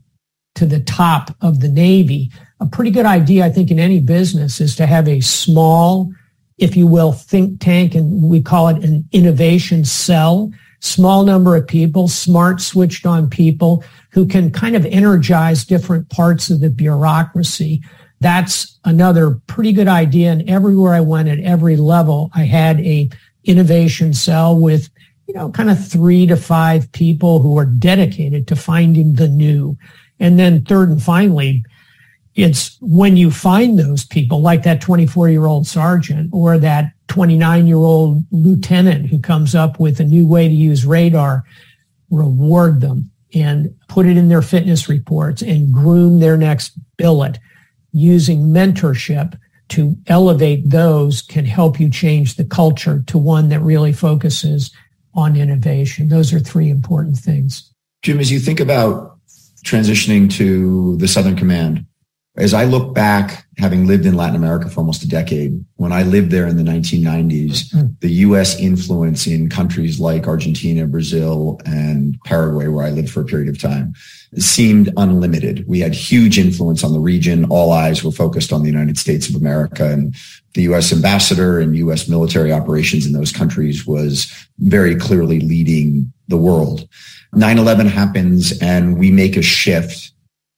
[0.56, 4.60] to the top of the Navy, a pretty good idea, I think, in any business
[4.60, 6.12] is to have a small,
[6.58, 11.67] if you will, think tank, and we call it an innovation cell, small number of
[11.67, 17.82] people, smart switched on people who can kind of energize different parts of the bureaucracy.
[18.19, 20.32] That's another pretty good idea.
[20.32, 23.10] And everywhere I went at every level, I had a
[23.45, 24.89] innovation cell with,
[25.28, 29.78] you know, kind of three to five people who are dedicated to finding the new.
[30.19, 31.63] And then third and finally,
[32.39, 37.67] it's when you find those people, like that 24 year old sergeant or that 29
[37.67, 41.43] year old lieutenant who comes up with a new way to use radar,
[42.10, 47.38] reward them and put it in their fitness reports and groom their next billet
[47.91, 53.93] using mentorship to elevate those can help you change the culture to one that really
[53.93, 54.71] focuses
[55.13, 56.08] on innovation.
[56.08, 57.71] Those are three important things.
[58.02, 59.17] Jim, as you think about
[59.63, 61.86] transitioning to the Southern Command,
[62.38, 66.04] as I look back, having lived in Latin America for almost a decade, when I
[66.04, 67.88] lived there in the 1990s, mm-hmm.
[68.00, 68.58] the U.S.
[68.60, 73.60] influence in countries like Argentina, Brazil, and Paraguay, where I lived for a period of
[73.60, 73.94] time,
[74.38, 75.68] seemed unlimited.
[75.68, 77.46] We had huge influence on the region.
[77.46, 80.15] All eyes were focused on the United States of America and
[80.54, 80.94] the U.S.
[80.94, 82.08] ambassador and U.S.
[82.08, 86.88] military operations in those countries was very clearly leading the world.
[87.34, 90.13] 9-11 happens and we make a shift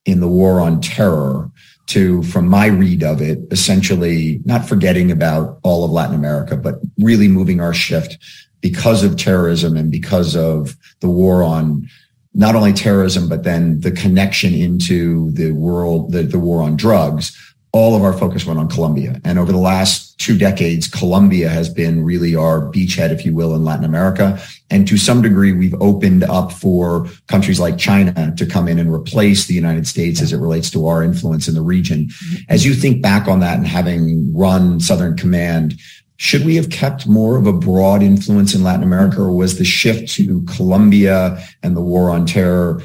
[0.06, 1.50] in the war on terror
[1.88, 6.76] to, from my read of it, essentially not forgetting about all of Latin America, but
[7.00, 8.18] really moving our shift
[8.62, 11.90] because of terrorism and because of the war on
[12.34, 17.38] not only terrorism, but then the connection into the world, the, the war on drugs
[17.74, 19.20] all of our focus went on Colombia.
[19.24, 23.56] And over the last two decades, Colombia has been really our beachhead, if you will,
[23.56, 24.42] in Latin America.
[24.70, 28.94] And to some degree, we've opened up for countries like China to come in and
[28.94, 32.08] replace the United States as it relates to our influence in the region.
[32.08, 32.36] Mm-hmm.
[32.50, 35.80] As you think back on that and having run Southern Command,
[36.18, 39.66] should we have kept more of a broad influence in Latin America or was the
[39.66, 42.84] shift to Colombia and the war on terror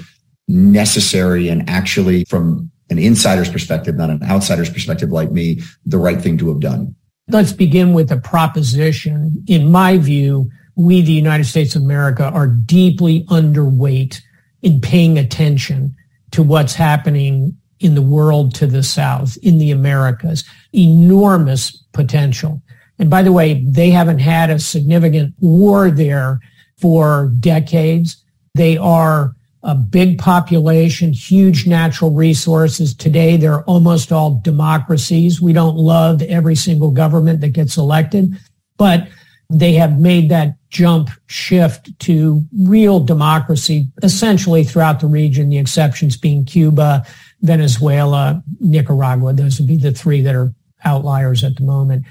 [0.49, 6.21] necessary and actually from an insider's perspective, not an outsider's perspective like me, the right
[6.21, 6.95] thing to have done?
[7.29, 9.45] Let's begin with a proposition.
[9.49, 14.21] In my view, we, the United States of America, are deeply underweight
[14.63, 15.97] in paying attention
[16.33, 20.45] to what's happening in the world to the south, in the Americas.
[20.73, 22.63] Enormous potential.
[22.99, 26.41] And by the way, they haven't had a significant war there
[26.79, 28.23] for decades.
[28.55, 29.36] They are
[29.67, 32.95] a big population, huge natural resources.
[32.95, 35.43] Today, they're almost all democracies.
[35.43, 38.39] We don't love every single government that gets elected,
[38.79, 39.09] but
[39.51, 46.17] they have made that jump shift to real democracy essentially throughout the region, the exceptions
[46.17, 47.05] being Cuba,
[47.43, 49.33] Venezuela, Nicaragua.
[49.33, 52.05] Those would be the three that are outliers at the moment.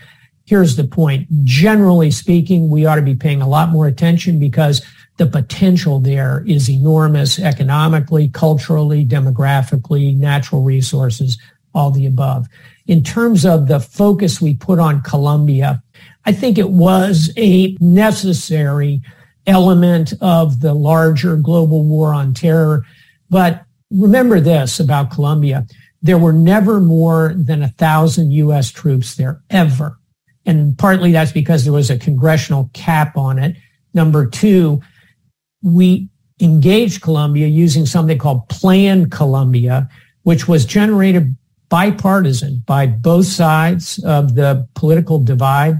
[0.45, 1.27] Here's the point.
[1.45, 4.85] Generally speaking, we ought to be paying a lot more attention because
[5.17, 11.37] the potential there is enormous economically, culturally, demographically, natural resources,
[11.73, 12.47] all the above.
[12.87, 15.81] In terms of the focus we put on Colombia,
[16.25, 19.01] I think it was a necessary
[19.47, 22.83] element of the larger global war on terror.
[23.29, 25.65] But remember this about Colombia.
[26.01, 28.71] There were never more than a thousand U.S.
[28.71, 29.97] troops there ever.
[30.45, 33.55] And partly that's because there was a congressional cap on it.
[33.93, 34.81] Number two,
[35.65, 36.07] we
[36.39, 39.89] engaged Colombia using something called Plan Colombia,
[40.21, 41.35] which was generated
[41.69, 45.77] bipartisan by both sides of the political divide.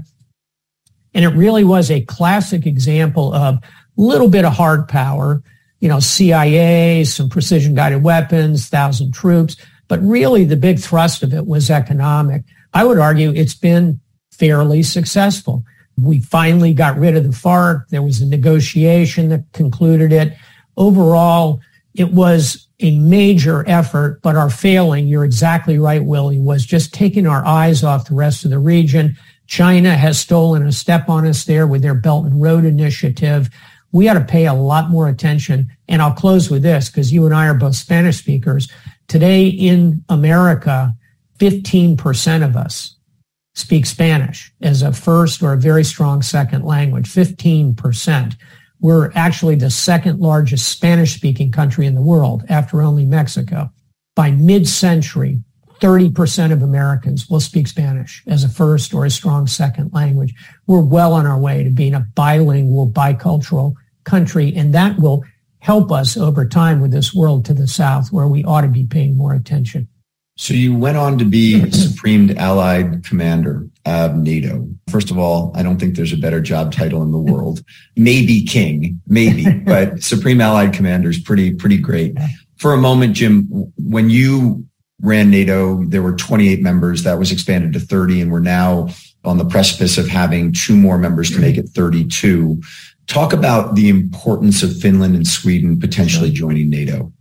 [1.14, 3.60] And it really was a classic example of a
[3.96, 5.42] little bit of hard power,
[5.78, 9.56] you know, CIA, some precision guided weapons, thousand troops.
[9.86, 12.42] But really the big thrust of it was economic.
[12.74, 14.00] I would argue it's been
[14.32, 15.64] fairly successful.
[16.00, 17.88] We finally got rid of the FARC.
[17.88, 20.34] There was a negotiation that concluded it.
[20.76, 21.60] Overall,
[21.94, 27.26] it was a major effort, but our failing, you're exactly right, Willie, was just taking
[27.26, 29.16] our eyes off the rest of the region.
[29.46, 33.48] China has stolen a step on us there with their Belt and Road Initiative.
[33.92, 35.70] We ought to pay a lot more attention.
[35.88, 38.68] And I'll close with this because you and I are both Spanish speakers.
[39.08, 40.94] Today in America,
[41.38, 42.95] 15% of us
[43.56, 47.08] speak Spanish as a first or a very strong second language.
[47.08, 48.36] 15%.
[48.80, 53.70] We're actually the second largest Spanish speaking country in the world after only Mexico.
[54.14, 55.42] By mid century,
[55.80, 60.34] 30% of Americans will speak Spanish as a first or a strong second language.
[60.66, 65.24] We're well on our way to being a bilingual, bicultural country, and that will
[65.60, 68.86] help us over time with this world to the south where we ought to be
[68.86, 69.88] paying more attention.
[70.38, 74.68] So you went on to be Supreme Allied Commander of NATO.
[74.90, 77.64] First of all, I don't think there's a better job title in the world.
[77.96, 82.16] Maybe King, maybe, but Supreme Allied Commander is pretty, pretty great.
[82.58, 83.44] For a moment, Jim,
[83.78, 84.66] when you
[85.00, 87.02] ran NATO, there were 28 members.
[87.04, 88.88] That was expanded to 30, and we're now
[89.24, 92.60] on the precipice of having two more members to make it 32.
[93.06, 97.12] Talk about the importance of Finland and Sweden potentially joining NATO.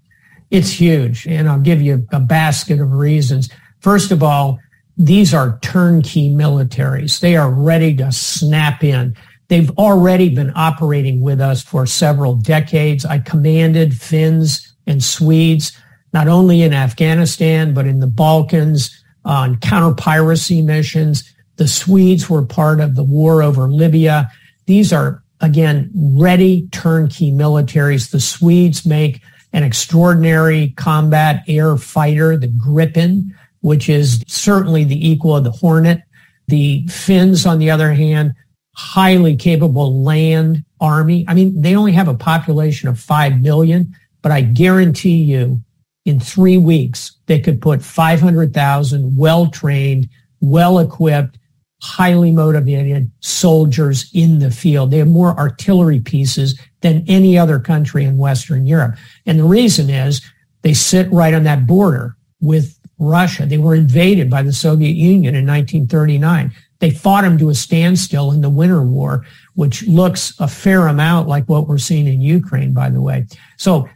[0.51, 3.49] It's huge, and I'll give you a basket of reasons.
[3.79, 4.59] First of all,
[4.97, 7.19] these are turnkey militaries.
[7.19, 9.15] They are ready to snap in.
[9.47, 13.05] They've already been operating with us for several decades.
[13.05, 15.77] I commanded Finns and Swedes,
[16.13, 21.29] not only in Afghanistan, but in the Balkans on counter piracy missions.
[21.57, 24.31] The Swedes were part of the war over Libya.
[24.65, 28.11] These are, again, ready turnkey militaries.
[28.11, 29.21] The Swedes make
[29.55, 33.29] an extraordinary combat air fighter, the Gripen,
[33.61, 36.01] which is certainly the equal of the Hornet.
[36.49, 38.33] The Finns, on the other hand,
[38.75, 41.23] highly capable land army.
[41.29, 45.61] I mean, they only have a population of 5 million, but I guarantee you
[46.03, 50.09] in three weeks, they could put 500,000 well-trained,
[50.41, 51.39] well-equipped,
[51.85, 54.89] highly motivated soldiers in the field.
[54.89, 58.95] They have more artillery pieces than any other country in Western Europe.
[59.25, 60.21] And the reason is
[60.63, 63.45] they sit right on that border with Russia.
[63.45, 66.51] They were invaded by the Soviet Union in 1939.
[66.79, 69.23] They fought them to a standstill in the Winter War,
[69.53, 73.27] which looks a fair amount like what we're seeing in Ukraine, by the way.
[73.57, 73.87] So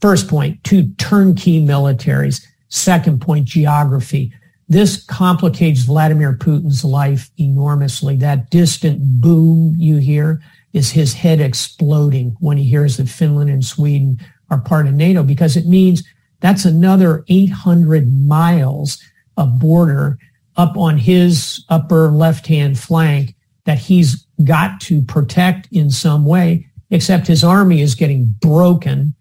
[0.00, 2.44] first point, two turnkey militaries.
[2.68, 4.32] Second point, geography.
[4.72, 8.16] This complicates Vladimir Putin's life enormously.
[8.16, 10.40] That distant boom you hear
[10.72, 14.18] is his head exploding when he hears that Finland and Sweden
[14.48, 16.02] are part of NATO because it means
[16.40, 18.98] that's another 800 miles
[19.36, 20.18] of border
[20.56, 23.34] up on his upper left-hand flank
[23.66, 29.14] that he's got to protect in some way, except his army is getting broken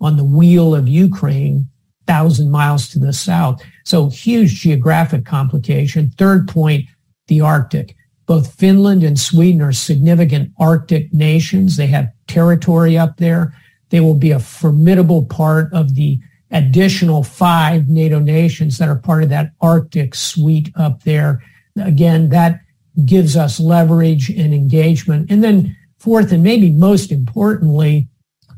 [0.00, 1.68] on the wheel of Ukraine,
[2.08, 3.62] thousand miles to the south.
[3.86, 6.10] So huge geographic complication.
[6.18, 6.86] Third point,
[7.28, 7.94] the Arctic.
[8.26, 11.76] Both Finland and Sweden are significant Arctic nations.
[11.76, 13.54] They have territory up there.
[13.90, 16.18] They will be a formidable part of the
[16.50, 21.40] additional five NATO nations that are part of that Arctic suite up there.
[21.76, 22.62] Again, that
[23.04, 25.30] gives us leverage and engagement.
[25.30, 28.08] And then fourth, and maybe most importantly,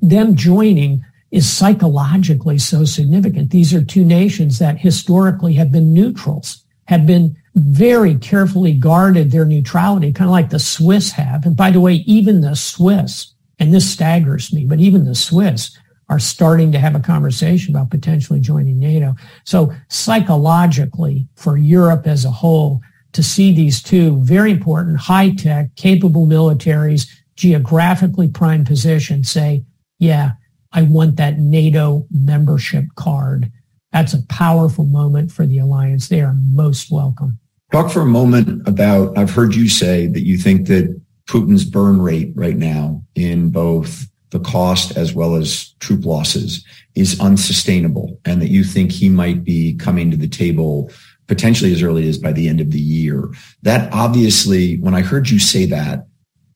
[0.00, 3.50] them joining is psychologically so significant.
[3.50, 9.44] These are two nations that historically have been neutrals, have been very carefully guarded their
[9.44, 11.44] neutrality, kind of like the Swiss have.
[11.44, 15.76] And by the way, even the Swiss, and this staggers me, but even the Swiss
[16.08, 19.14] are starting to have a conversation about potentially joining NATO.
[19.44, 22.80] So psychologically, for Europe as a whole,
[23.12, 29.64] to see these two very important, high-tech, capable militaries, geographically prime positions say,
[29.98, 30.32] yeah,
[30.78, 33.50] I want that NATO membership card.
[33.92, 36.06] That's a powerful moment for the alliance.
[36.06, 37.40] They are most welcome.
[37.72, 40.96] Talk for a moment about, I've heard you say that you think that
[41.28, 46.64] Putin's burn rate right now in both the cost as well as troop losses
[46.94, 50.92] is unsustainable and that you think he might be coming to the table
[51.26, 53.28] potentially as early as by the end of the year.
[53.62, 56.06] That obviously, when I heard you say that,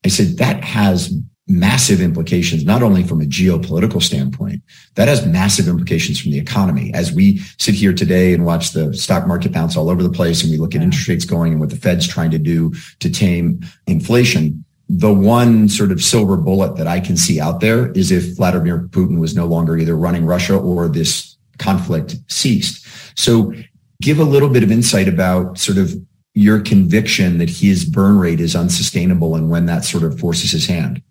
[0.05, 1.13] I said that has
[1.49, 4.63] massive implications, not only from a geopolitical standpoint,
[4.95, 6.93] that has massive implications from the economy.
[6.95, 10.43] As we sit here today and watch the stock market bounce all over the place
[10.43, 13.11] and we look at interest rates going and what the Fed's trying to do to
[13.11, 18.13] tame inflation, the one sort of silver bullet that I can see out there is
[18.13, 22.87] if Vladimir Putin was no longer either running Russia or this conflict ceased.
[23.17, 23.53] So
[24.01, 25.95] give a little bit of insight about sort of
[26.35, 30.67] your conviction that his burn rate is unsustainable and when that sort of forces his
[30.67, 31.03] hand?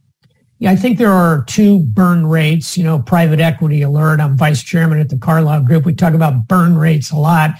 [0.61, 2.77] Yeah, I think there are two burn rates.
[2.77, 4.19] You know, private equity alert.
[4.19, 5.85] I'm vice chairman at the Carlyle Group.
[5.85, 7.55] We talk about burn rates a lot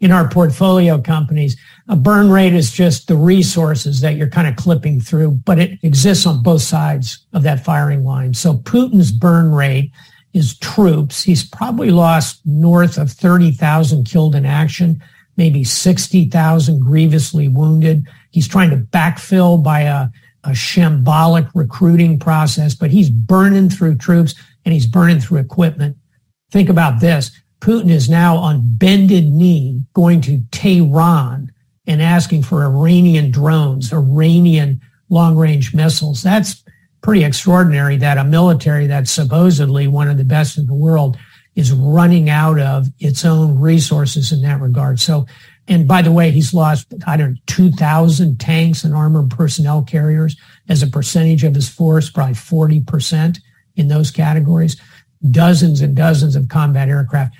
[0.00, 1.56] in our portfolio companies.
[1.88, 5.82] A burn rate is just the resources that you're kind of clipping through, but it
[5.82, 8.34] exists on both sides of that firing line.
[8.34, 9.90] So Putin's burn rate
[10.34, 11.22] is troops.
[11.22, 15.02] He's probably lost north of 30,000 killed in action
[15.36, 18.06] maybe 60,000 grievously wounded.
[18.30, 20.08] He's trying to backfill by a,
[20.44, 24.34] a shambolic recruiting process, but he's burning through troops
[24.64, 25.96] and he's burning through equipment.
[26.50, 27.30] Think about this.
[27.60, 31.52] Putin is now on bended knee going to Tehran
[31.86, 36.22] and asking for Iranian drones, Iranian long range missiles.
[36.22, 36.62] That's
[37.02, 41.16] pretty extraordinary that a military that's supposedly one of the best in the world
[41.54, 44.98] is running out of its own resources in that regard.
[44.98, 45.26] So,
[45.68, 50.36] and by the way, he's lost, I don't know, 2,000 tanks and armored personnel carriers
[50.68, 53.38] as a percentage of his force, probably 40%
[53.76, 54.76] in those categories,
[55.30, 57.36] dozens and dozens of combat aircraft,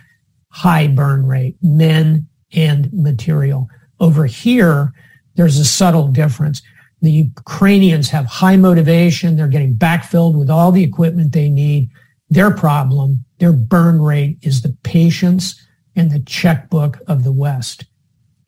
[0.51, 3.69] high burn rate, men and material.
[3.99, 4.93] Over here,
[5.35, 6.63] there's a subtle difference.
[7.01, 9.35] The Ukrainians have high motivation.
[9.37, 11.91] They're getting backfilled with all the equipment they need.
[12.31, 15.61] Their problem, their burn rate is the patience
[15.97, 17.85] and the checkbook of the West.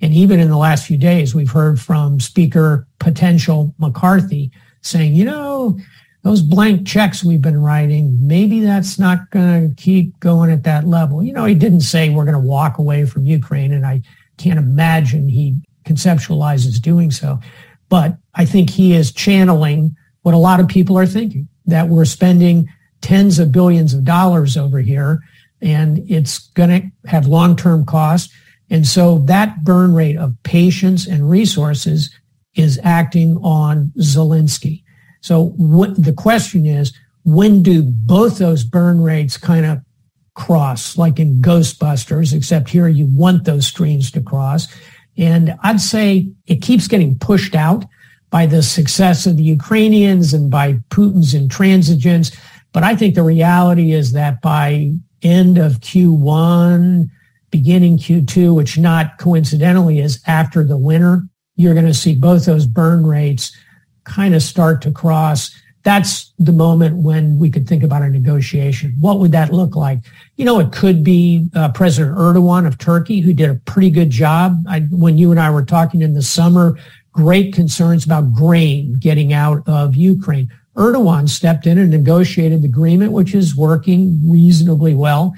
[0.00, 4.50] And even in the last few days, we've heard from Speaker potential McCarthy
[4.82, 5.78] saying, you know,
[6.22, 10.86] those blank checks we've been writing, maybe that's not going to keep going at that
[10.86, 11.22] level.
[11.22, 14.02] You know, he didn't say we're going to walk away from Ukraine, and I
[14.38, 17.38] can't imagine he conceptualizes doing so.
[17.90, 22.06] But I think he is channeling what a lot of people are thinking that we're
[22.06, 22.68] spending
[23.02, 25.20] tens of billions of dollars over here,
[25.60, 28.34] and it's going to have long-term costs.
[28.70, 32.10] And so that burn rate of patience and resources
[32.54, 34.82] is acting on Zelensky.
[35.20, 36.92] So what, the question is,
[37.24, 39.80] when do both those burn rates kind of
[40.34, 44.68] cross, like in Ghostbusters, except here you want those streams to cross.
[45.16, 47.84] And I'd say it keeps getting pushed out
[48.30, 52.36] by the success of the Ukrainians and by Putin's intransigence.
[52.72, 54.90] But I think the reality is that by
[55.22, 57.08] end of Q1,
[57.54, 61.22] beginning Q2, which not coincidentally is after the winter,
[61.54, 63.56] you're going to see both those burn rates
[64.02, 65.54] kind of start to cross.
[65.84, 68.96] That's the moment when we could think about a negotiation.
[68.98, 70.00] What would that look like?
[70.34, 74.10] You know, it could be uh, President Erdogan of Turkey, who did a pretty good
[74.10, 74.60] job.
[74.68, 76.76] I, when you and I were talking in the summer,
[77.12, 80.50] great concerns about grain getting out of Ukraine.
[80.74, 85.32] Erdogan stepped in and negotiated the agreement, which is working reasonably well,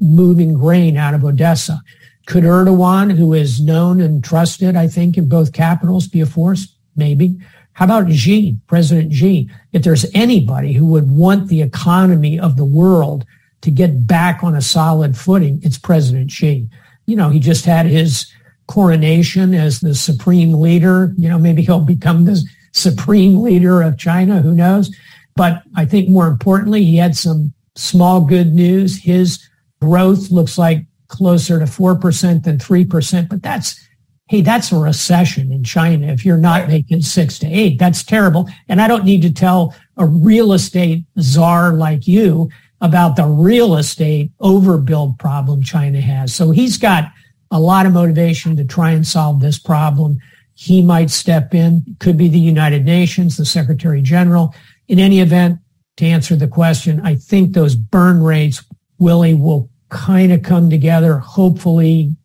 [0.00, 1.80] moving grain out of Odessa.
[2.26, 6.74] Could Erdogan, who is known and trusted, I think, in both capitals, be a force?
[6.94, 7.38] Maybe.
[7.72, 9.48] How about Xi, President Xi?
[9.72, 13.24] If there's anybody who would want the economy of the world
[13.62, 16.68] to get back on a solid footing, it's President Xi.
[17.06, 18.30] You know, he just had his
[18.66, 21.14] coronation as the supreme leader.
[21.16, 24.42] You know, maybe he'll become the supreme leader of China.
[24.42, 24.94] Who knows?
[25.34, 29.02] But I think more importantly, he had some small good news.
[29.02, 29.47] His
[29.80, 33.80] growth looks like closer to 4% than 3%, but that's,
[34.28, 36.06] hey, that's a recession in China.
[36.06, 38.48] If you're not making six to eight, that's terrible.
[38.68, 42.50] And I don't need to tell a real estate czar like you
[42.80, 46.34] about the real estate overbuild problem China has.
[46.34, 47.10] So he's got
[47.50, 50.18] a lot of motivation to try and solve this problem.
[50.54, 54.54] He might step in, could be the United Nations, the Secretary General.
[54.88, 55.58] In any event,
[55.96, 58.64] to answer the question, I think those burn rates,
[58.98, 62.16] Willie, will kind of come together, hopefully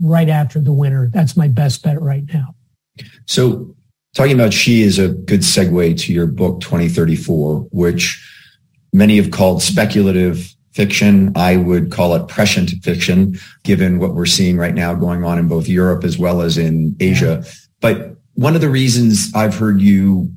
[0.00, 1.10] right after the winter.
[1.12, 2.54] That's my best bet right now.
[3.26, 3.74] So
[4.14, 8.24] talking about Xi is a good segue to your book 2034, which
[8.92, 11.32] many have called speculative fiction.
[11.36, 15.48] I would call it prescient fiction, given what we're seeing right now going on in
[15.48, 17.44] both Europe as well as in Asia.
[17.80, 20.32] But one of the reasons I've heard you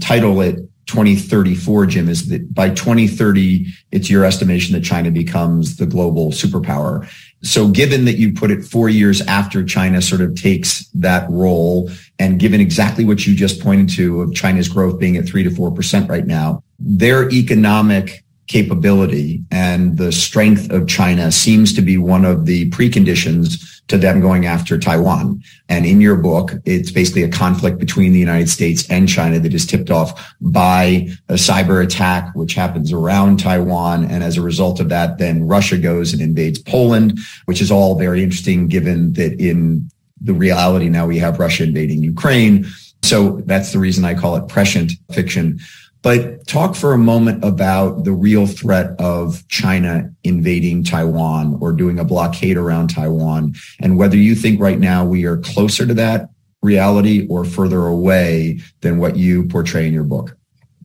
[0.00, 5.86] title it 2034, Jim, is that by 2030, it's your estimation that China becomes the
[5.86, 7.08] global superpower.
[7.42, 11.90] So given that you put it four years after China sort of takes that role
[12.18, 15.50] and given exactly what you just pointed to of China's growth being at three to
[15.50, 22.24] 4% right now, their economic capability and the strength of China seems to be one
[22.24, 25.42] of the preconditions to them going after Taiwan.
[25.68, 29.52] And in your book, it's basically a conflict between the United States and China that
[29.52, 34.04] is tipped off by a cyber attack, which happens around Taiwan.
[34.04, 37.98] And as a result of that, then Russia goes and invades Poland, which is all
[37.98, 39.88] very interesting given that in
[40.20, 42.66] the reality now we have Russia invading Ukraine.
[43.02, 45.60] So that's the reason I call it prescient fiction.
[46.04, 51.98] But talk for a moment about the real threat of China invading Taiwan or doing
[51.98, 56.28] a blockade around Taiwan and whether you think right now we are closer to that
[56.60, 60.36] reality or further away than what you portray in your book.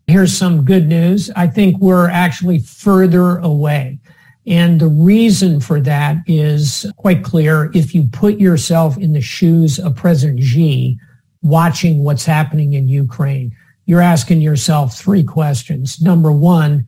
[0.08, 1.30] Here's some good news.
[1.36, 4.00] I think we're actually further away.
[4.48, 7.72] And the reason for that is quite clear.
[7.74, 10.98] If you put yourself in the shoes of President Xi
[11.42, 13.54] watching what's happening in Ukraine,
[13.90, 16.00] you're asking yourself three questions.
[16.00, 16.86] Number one,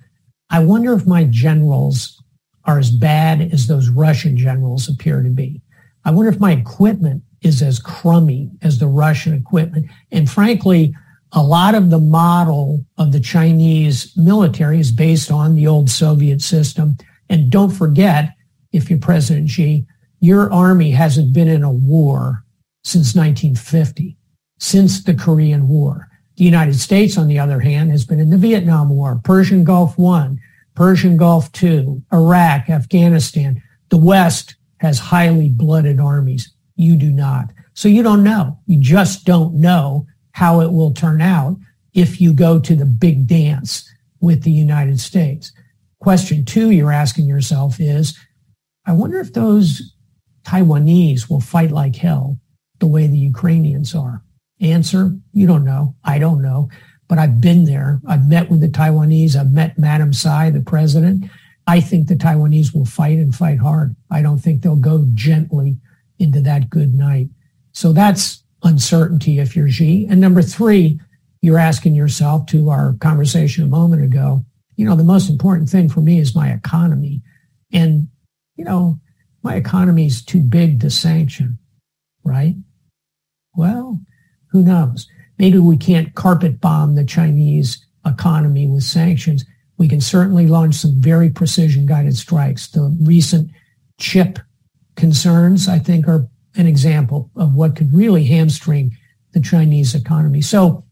[0.51, 2.21] I wonder if my generals
[2.65, 5.63] are as bad as those Russian generals appear to be.
[6.05, 9.89] I wonder if my equipment is as crummy as the Russian equipment.
[10.11, 10.93] And frankly,
[11.31, 16.39] a lot of the model of the Chinese military is based on the old Soviet
[16.39, 16.97] system.
[17.29, 18.35] And don't forget,
[18.73, 19.87] if you're President Xi,
[20.19, 22.45] your army hasn't been in a war
[22.83, 24.19] since 1950,
[24.59, 26.10] since the Korean War.
[26.41, 29.95] The United States, on the other hand, has been in the Vietnam War, Persian Gulf
[29.95, 30.39] One,
[30.73, 33.61] Persian Gulf Two, Iraq, Afghanistan.
[33.89, 36.51] The West has highly blooded armies.
[36.75, 37.51] You do not.
[37.75, 38.57] So you don't know.
[38.65, 41.57] You just don't know how it will turn out
[41.93, 43.87] if you go to the big dance
[44.19, 45.53] with the United States.
[45.99, 48.17] Question two you're asking yourself is,
[48.87, 49.93] I wonder if those
[50.43, 52.39] Taiwanese will fight like hell
[52.79, 54.23] the way the Ukrainians are.
[54.61, 55.95] Answer, you don't know.
[56.03, 56.69] I don't know.
[57.07, 57.99] But I've been there.
[58.07, 59.35] I've met with the Taiwanese.
[59.35, 61.25] I've met Madam Tsai, the president.
[61.67, 63.95] I think the Taiwanese will fight and fight hard.
[64.09, 65.77] I don't think they'll go gently
[66.19, 67.27] into that good night.
[67.73, 70.07] So that's uncertainty if you're Xi.
[70.09, 70.99] And number three,
[71.41, 74.45] you're asking yourself to our conversation a moment ago,
[74.75, 77.21] you know, the most important thing for me is my economy.
[77.73, 78.07] And,
[78.55, 78.99] you know,
[79.43, 81.57] my economy is too big to sanction,
[82.23, 82.55] right?
[83.55, 83.99] Well,
[84.51, 85.07] who knows?
[85.37, 89.45] Maybe we can't carpet bomb the Chinese economy with sanctions.
[89.77, 92.67] We can certainly launch some very precision guided strikes.
[92.67, 93.49] The recent
[93.99, 94.39] chip
[94.95, 98.95] concerns, I think, are an example of what could really hamstring
[99.31, 100.41] the Chinese economy.
[100.41, 100.83] So,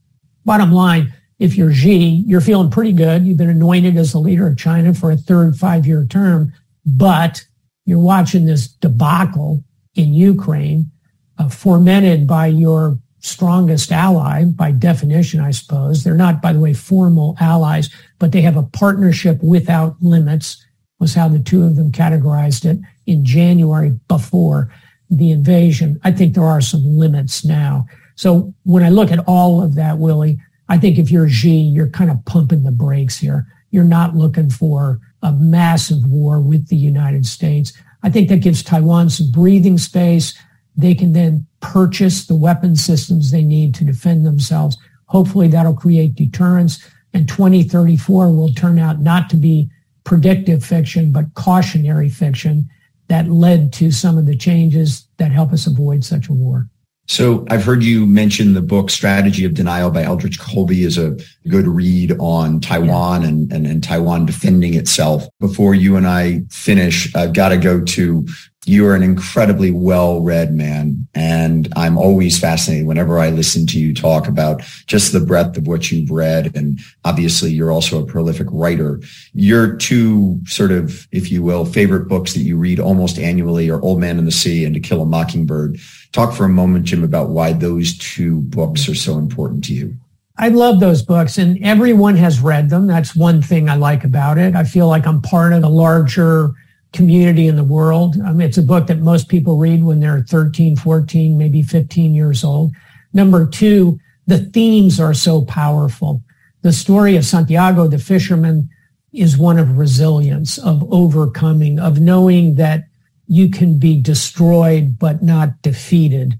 [0.46, 3.26] bottom line, if you're Xi, you're feeling pretty good.
[3.26, 6.54] You've been anointed as the leader of China for a third five year term,
[6.86, 7.46] but
[7.86, 9.64] you're watching this debacle
[9.96, 10.92] in Ukraine,
[11.38, 12.98] uh, fomented by your
[13.30, 16.04] strongest ally by definition, I suppose.
[16.04, 20.66] They're not, by the way, formal allies, but they have a partnership without limits
[21.00, 24.72] was how the two of them categorized it in January before
[25.10, 26.00] the invasion.
[26.04, 27.88] I think there are some limits now.
[28.16, 31.90] So when I look at all of that, Willie, I think if you're Xi, you're
[31.90, 33.48] kind of pumping the brakes here.
[33.72, 37.74] You're not looking for a massive war with the United States.
[38.04, 40.38] I think that gives Taiwan some breathing space.
[40.80, 44.78] They can then purchase the weapon systems they need to defend themselves.
[45.06, 46.84] Hopefully that'll create deterrence.
[47.14, 49.70] And 2034 will turn out not to be
[50.04, 52.70] predictive fiction, but cautionary fiction
[53.10, 56.68] that led to some of the changes that help us avoid such a war.
[57.10, 61.18] So I've heard you mention the book Strategy of Denial by Elbridge Colby is a
[61.48, 63.28] good read on Taiwan yeah.
[63.30, 65.28] and, and, and Taiwan defending itself.
[65.40, 68.28] Before you and I finish, I've got to go to
[68.66, 73.94] you are an incredibly well-read man and i'm always fascinated whenever i listen to you
[73.94, 78.48] talk about just the breadth of what you've read and obviously you're also a prolific
[78.52, 79.00] writer
[79.34, 83.82] your two sort of if you will favorite books that you read almost annually are
[83.82, 85.78] old man and the sea and to kill a mockingbird
[86.12, 89.96] talk for a moment jim about why those two books are so important to you
[90.42, 92.88] I love those books and everyone has read them.
[92.88, 94.56] That's one thing I like about it.
[94.56, 96.54] I feel like I'm part of a larger
[96.94, 98.16] community in the world.
[98.26, 102.14] I mean, it's a book that most people read when they're 13, 14, maybe 15
[102.14, 102.72] years old.
[103.14, 106.24] Number two, the themes are so powerful.
[106.62, 108.70] The story of Santiago the fisherman
[109.12, 112.84] is one of resilience, of overcoming, of knowing that
[113.28, 116.40] you can be destroyed but not defeated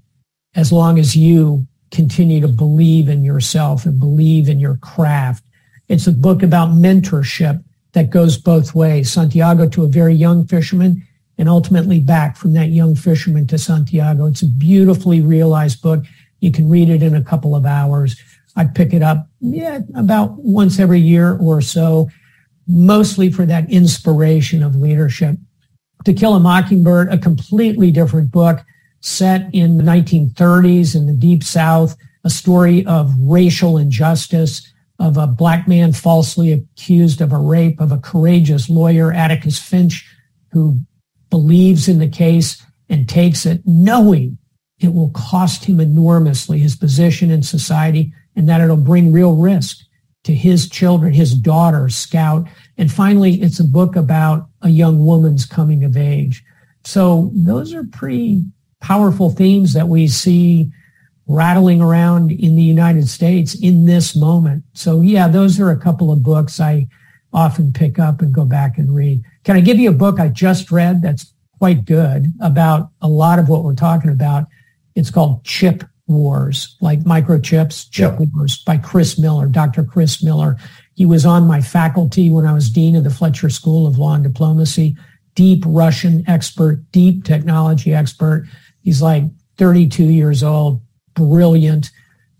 [0.54, 5.44] as long as you continue to believe in yourself and believe in your craft.
[5.88, 9.10] It's a book about mentorship that goes both ways.
[9.10, 11.06] Santiago to a very young fisherman
[11.38, 14.26] and ultimately back from that young fisherman to Santiago.
[14.26, 16.04] It's a beautifully realized book.
[16.40, 18.20] You can read it in a couple of hours.
[18.56, 22.10] I pick it up yeah, about once every year or so,
[22.66, 25.36] mostly for that inspiration of leadership.
[26.04, 28.60] To Kill a Mockingbird, a completely different book
[29.00, 34.69] set in the 1930s in the Deep South, a story of racial injustice,
[35.00, 40.06] of a black man falsely accused of a rape of a courageous lawyer, Atticus Finch,
[40.52, 40.78] who
[41.30, 44.36] believes in the case and takes it knowing
[44.78, 49.78] it will cost him enormously his position in society and that it'll bring real risk
[50.24, 52.46] to his children, his daughter, Scout.
[52.76, 56.44] And finally, it's a book about a young woman's coming of age.
[56.84, 58.44] So those are pretty
[58.80, 60.70] powerful themes that we see
[61.30, 64.64] rattling around in the United States in this moment.
[64.72, 66.88] So yeah, those are a couple of books I
[67.32, 69.22] often pick up and go back and read.
[69.44, 73.38] Can I give you a book I just read that's quite good about a lot
[73.38, 74.48] of what we're talking about?
[74.96, 78.28] It's called Chip Wars, like microchips, Chip yep.
[78.34, 79.84] Wars by Chris Miller, Dr.
[79.84, 80.56] Chris Miller.
[80.94, 84.14] He was on my faculty when I was dean of the Fletcher School of Law
[84.14, 84.96] and Diplomacy.
[85.36, 88.48] Deep Russian expert, deep technology expert.
[88.82, 89.22] He's like
[89.58, 90.80] 32 years old,
[91.20, 91.90] brilliant.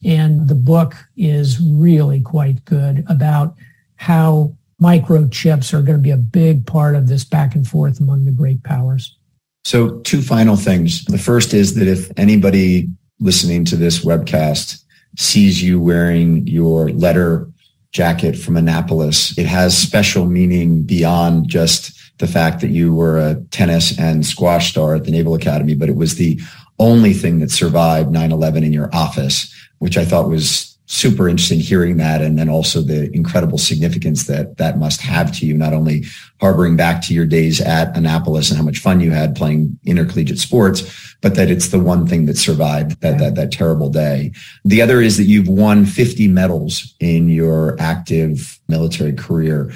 [0.04, 3.54] And the book is really quite good about
[3.96, 8.24] how microchips are going to be a big part of this back and forth among
[8.24, 9.16] the great powers.
[9.64, 11.04] So, two final things.
[11.04, 14.82] The first is that if anybody listening to this webcast
[15.18, 17.46] sees you wearing your letter
[17.92, 23.34] jacket from Annapolis, it has special meaning beyond just the fact that you were a
[23.50, 26.40] tennis and squash star at the Naval Academy, but it was the
[26.80, 31.98] only thing that survived 9-11 in your office, which I thought was super interesting hearing
[31.98, 36.04] that and then also the incredible significance that that must have to you not only
[36.40, 40.40] harboring back to your days at annapolis and how much fun you had playing intercollegiate
[40.40, 44.32] sports but that it's the one thing that survived that that, that terrible day.
[44.64, 49.72] The other is that you've won 50 medals in your active military career.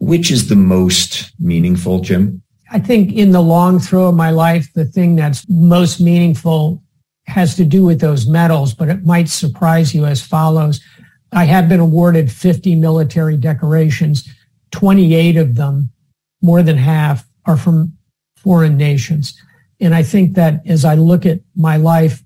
[0.00, 4.72] Which is the most meaningful jim I think in the long throw of my life,
[4.74, 6.82] the thing that's most meaningful
[7.26, 10.80] has to do with those medals, but it might surprise you as follows.
[11.32, 14.28] I have been awarded 50 military decorations.
[14.70, 15.90] 28 of them,
[16.42, 17.96] more than half, are from
[18.36, 19.38] foreign nations.
[19.80, 22.22] And I think that as I look at my life,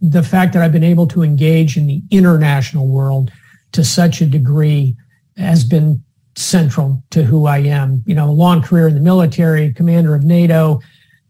[0.00, 3.30] the fact that I've been able to engage in the international world
[3.72, 4.96] to such a degree
[5.36, 6.02] has been
[6.40, 8.02] central to who I am.
[8.06, 10.80] You know, a long career in the military, commander of NATO,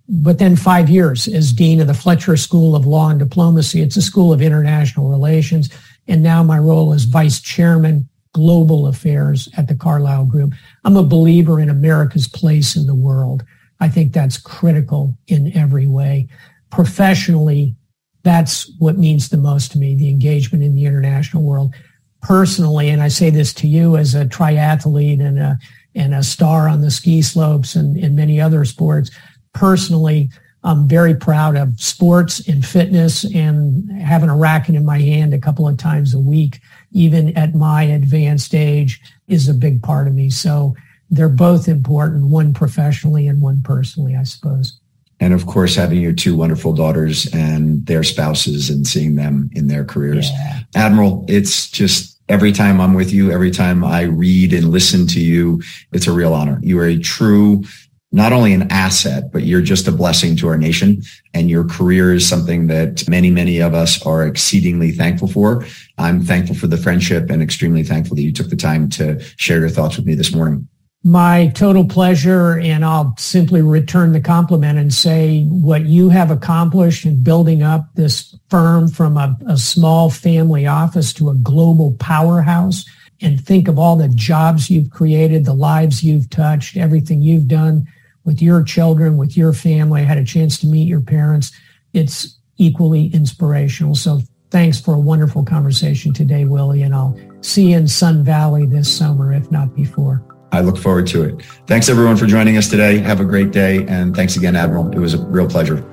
[0.09, 3.81] but then five years as dean of the Fletcher School of Law and Diplomacy.
[3.81, 5.71] It's a school of international relations.
[6.09, 10.53] And now my role as vice chairman, global affairs at the Carlyle Group.
[10.85, 13.45] I'm a believer in America's place in the world.
[13.81, 16.29] I think that's critical in every way.
[16.71, 17.75] Professionally,
[18.23, 21.75] that's what means the most to me, the engagement in the international world.
[22.23, 25.59] Personally, and I say this to you as a triathlete and a,
[25.95, 29.11] and a star on the ski slopes and, and many other sports,
[29.53, 30.31] personally,
[30.63, 35.39] I'm very proud of sports and fitness and having a racket in my hand a
[35.39, 36.61] couple of times a week,
[36.93, 40.29] even at my advanced age, is a big part of me.
[40.29, 40.77] So
[41.09, 44.79] they're both important, one professionally and one personally, I suppose.
[45.19, 49.67] And of course, having your two wonderful daughters and their spouses and seeing them in
[49.67, 50.31] their careers.
[50.31, 50.61] Yeah.
[50.75, 55.21] Admiral, it's just every time I'm with you, every time I read and listen to
[55.21, 55.61] you,
[55.93, 56.61] it's a real honor.
[56.63, 57.65] You are a true
[58.13, 61.01] not only an asset, but you're just a blessing to our nation.
[61.33, 65.65] And your career is something that many, many of us are exceedingly thankful for.
[65.97, 69.61] I'm thankful for the friendship and extremely thankful that you took the time to share
[69.61, 70.69] your thoughts with me this morning.
[71.03, 72.59] My total pleasure.
[72.59, 77.87] And I'll simply return the compliment and say what you have accomplished in building up
[77.95, 82.85] this firm from a, a small family office to a global powerhouse
[83.23, 87.87] and think of all the jobs you've created, the lives you've touched, everything you've done
[88.25, 90.03] with your children, with your family.
[90.03, 91.53] I had a chance to meet your parents.
[91.95, 93.95] It's equally inspirational.
[93.95, 94.21] So
[94.51, 98.95] thanks for a wonderful conversation today, Willie, and I'll see you in Sun Valley this
[98.95, 100.23] summer, if not before.
[100.53, 101.43] I look forward to it.
[101.67, 102.99] Thanks everyone for joining us today.
[102.99, 103.87] Have a great day.
[103.87, 104.91] And thanks again, Admiral.
[104.93, 105.85] It was a real pleasure.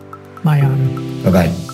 [0.43, 1.23] My honor.
[1.23, 1.66] Bye bye.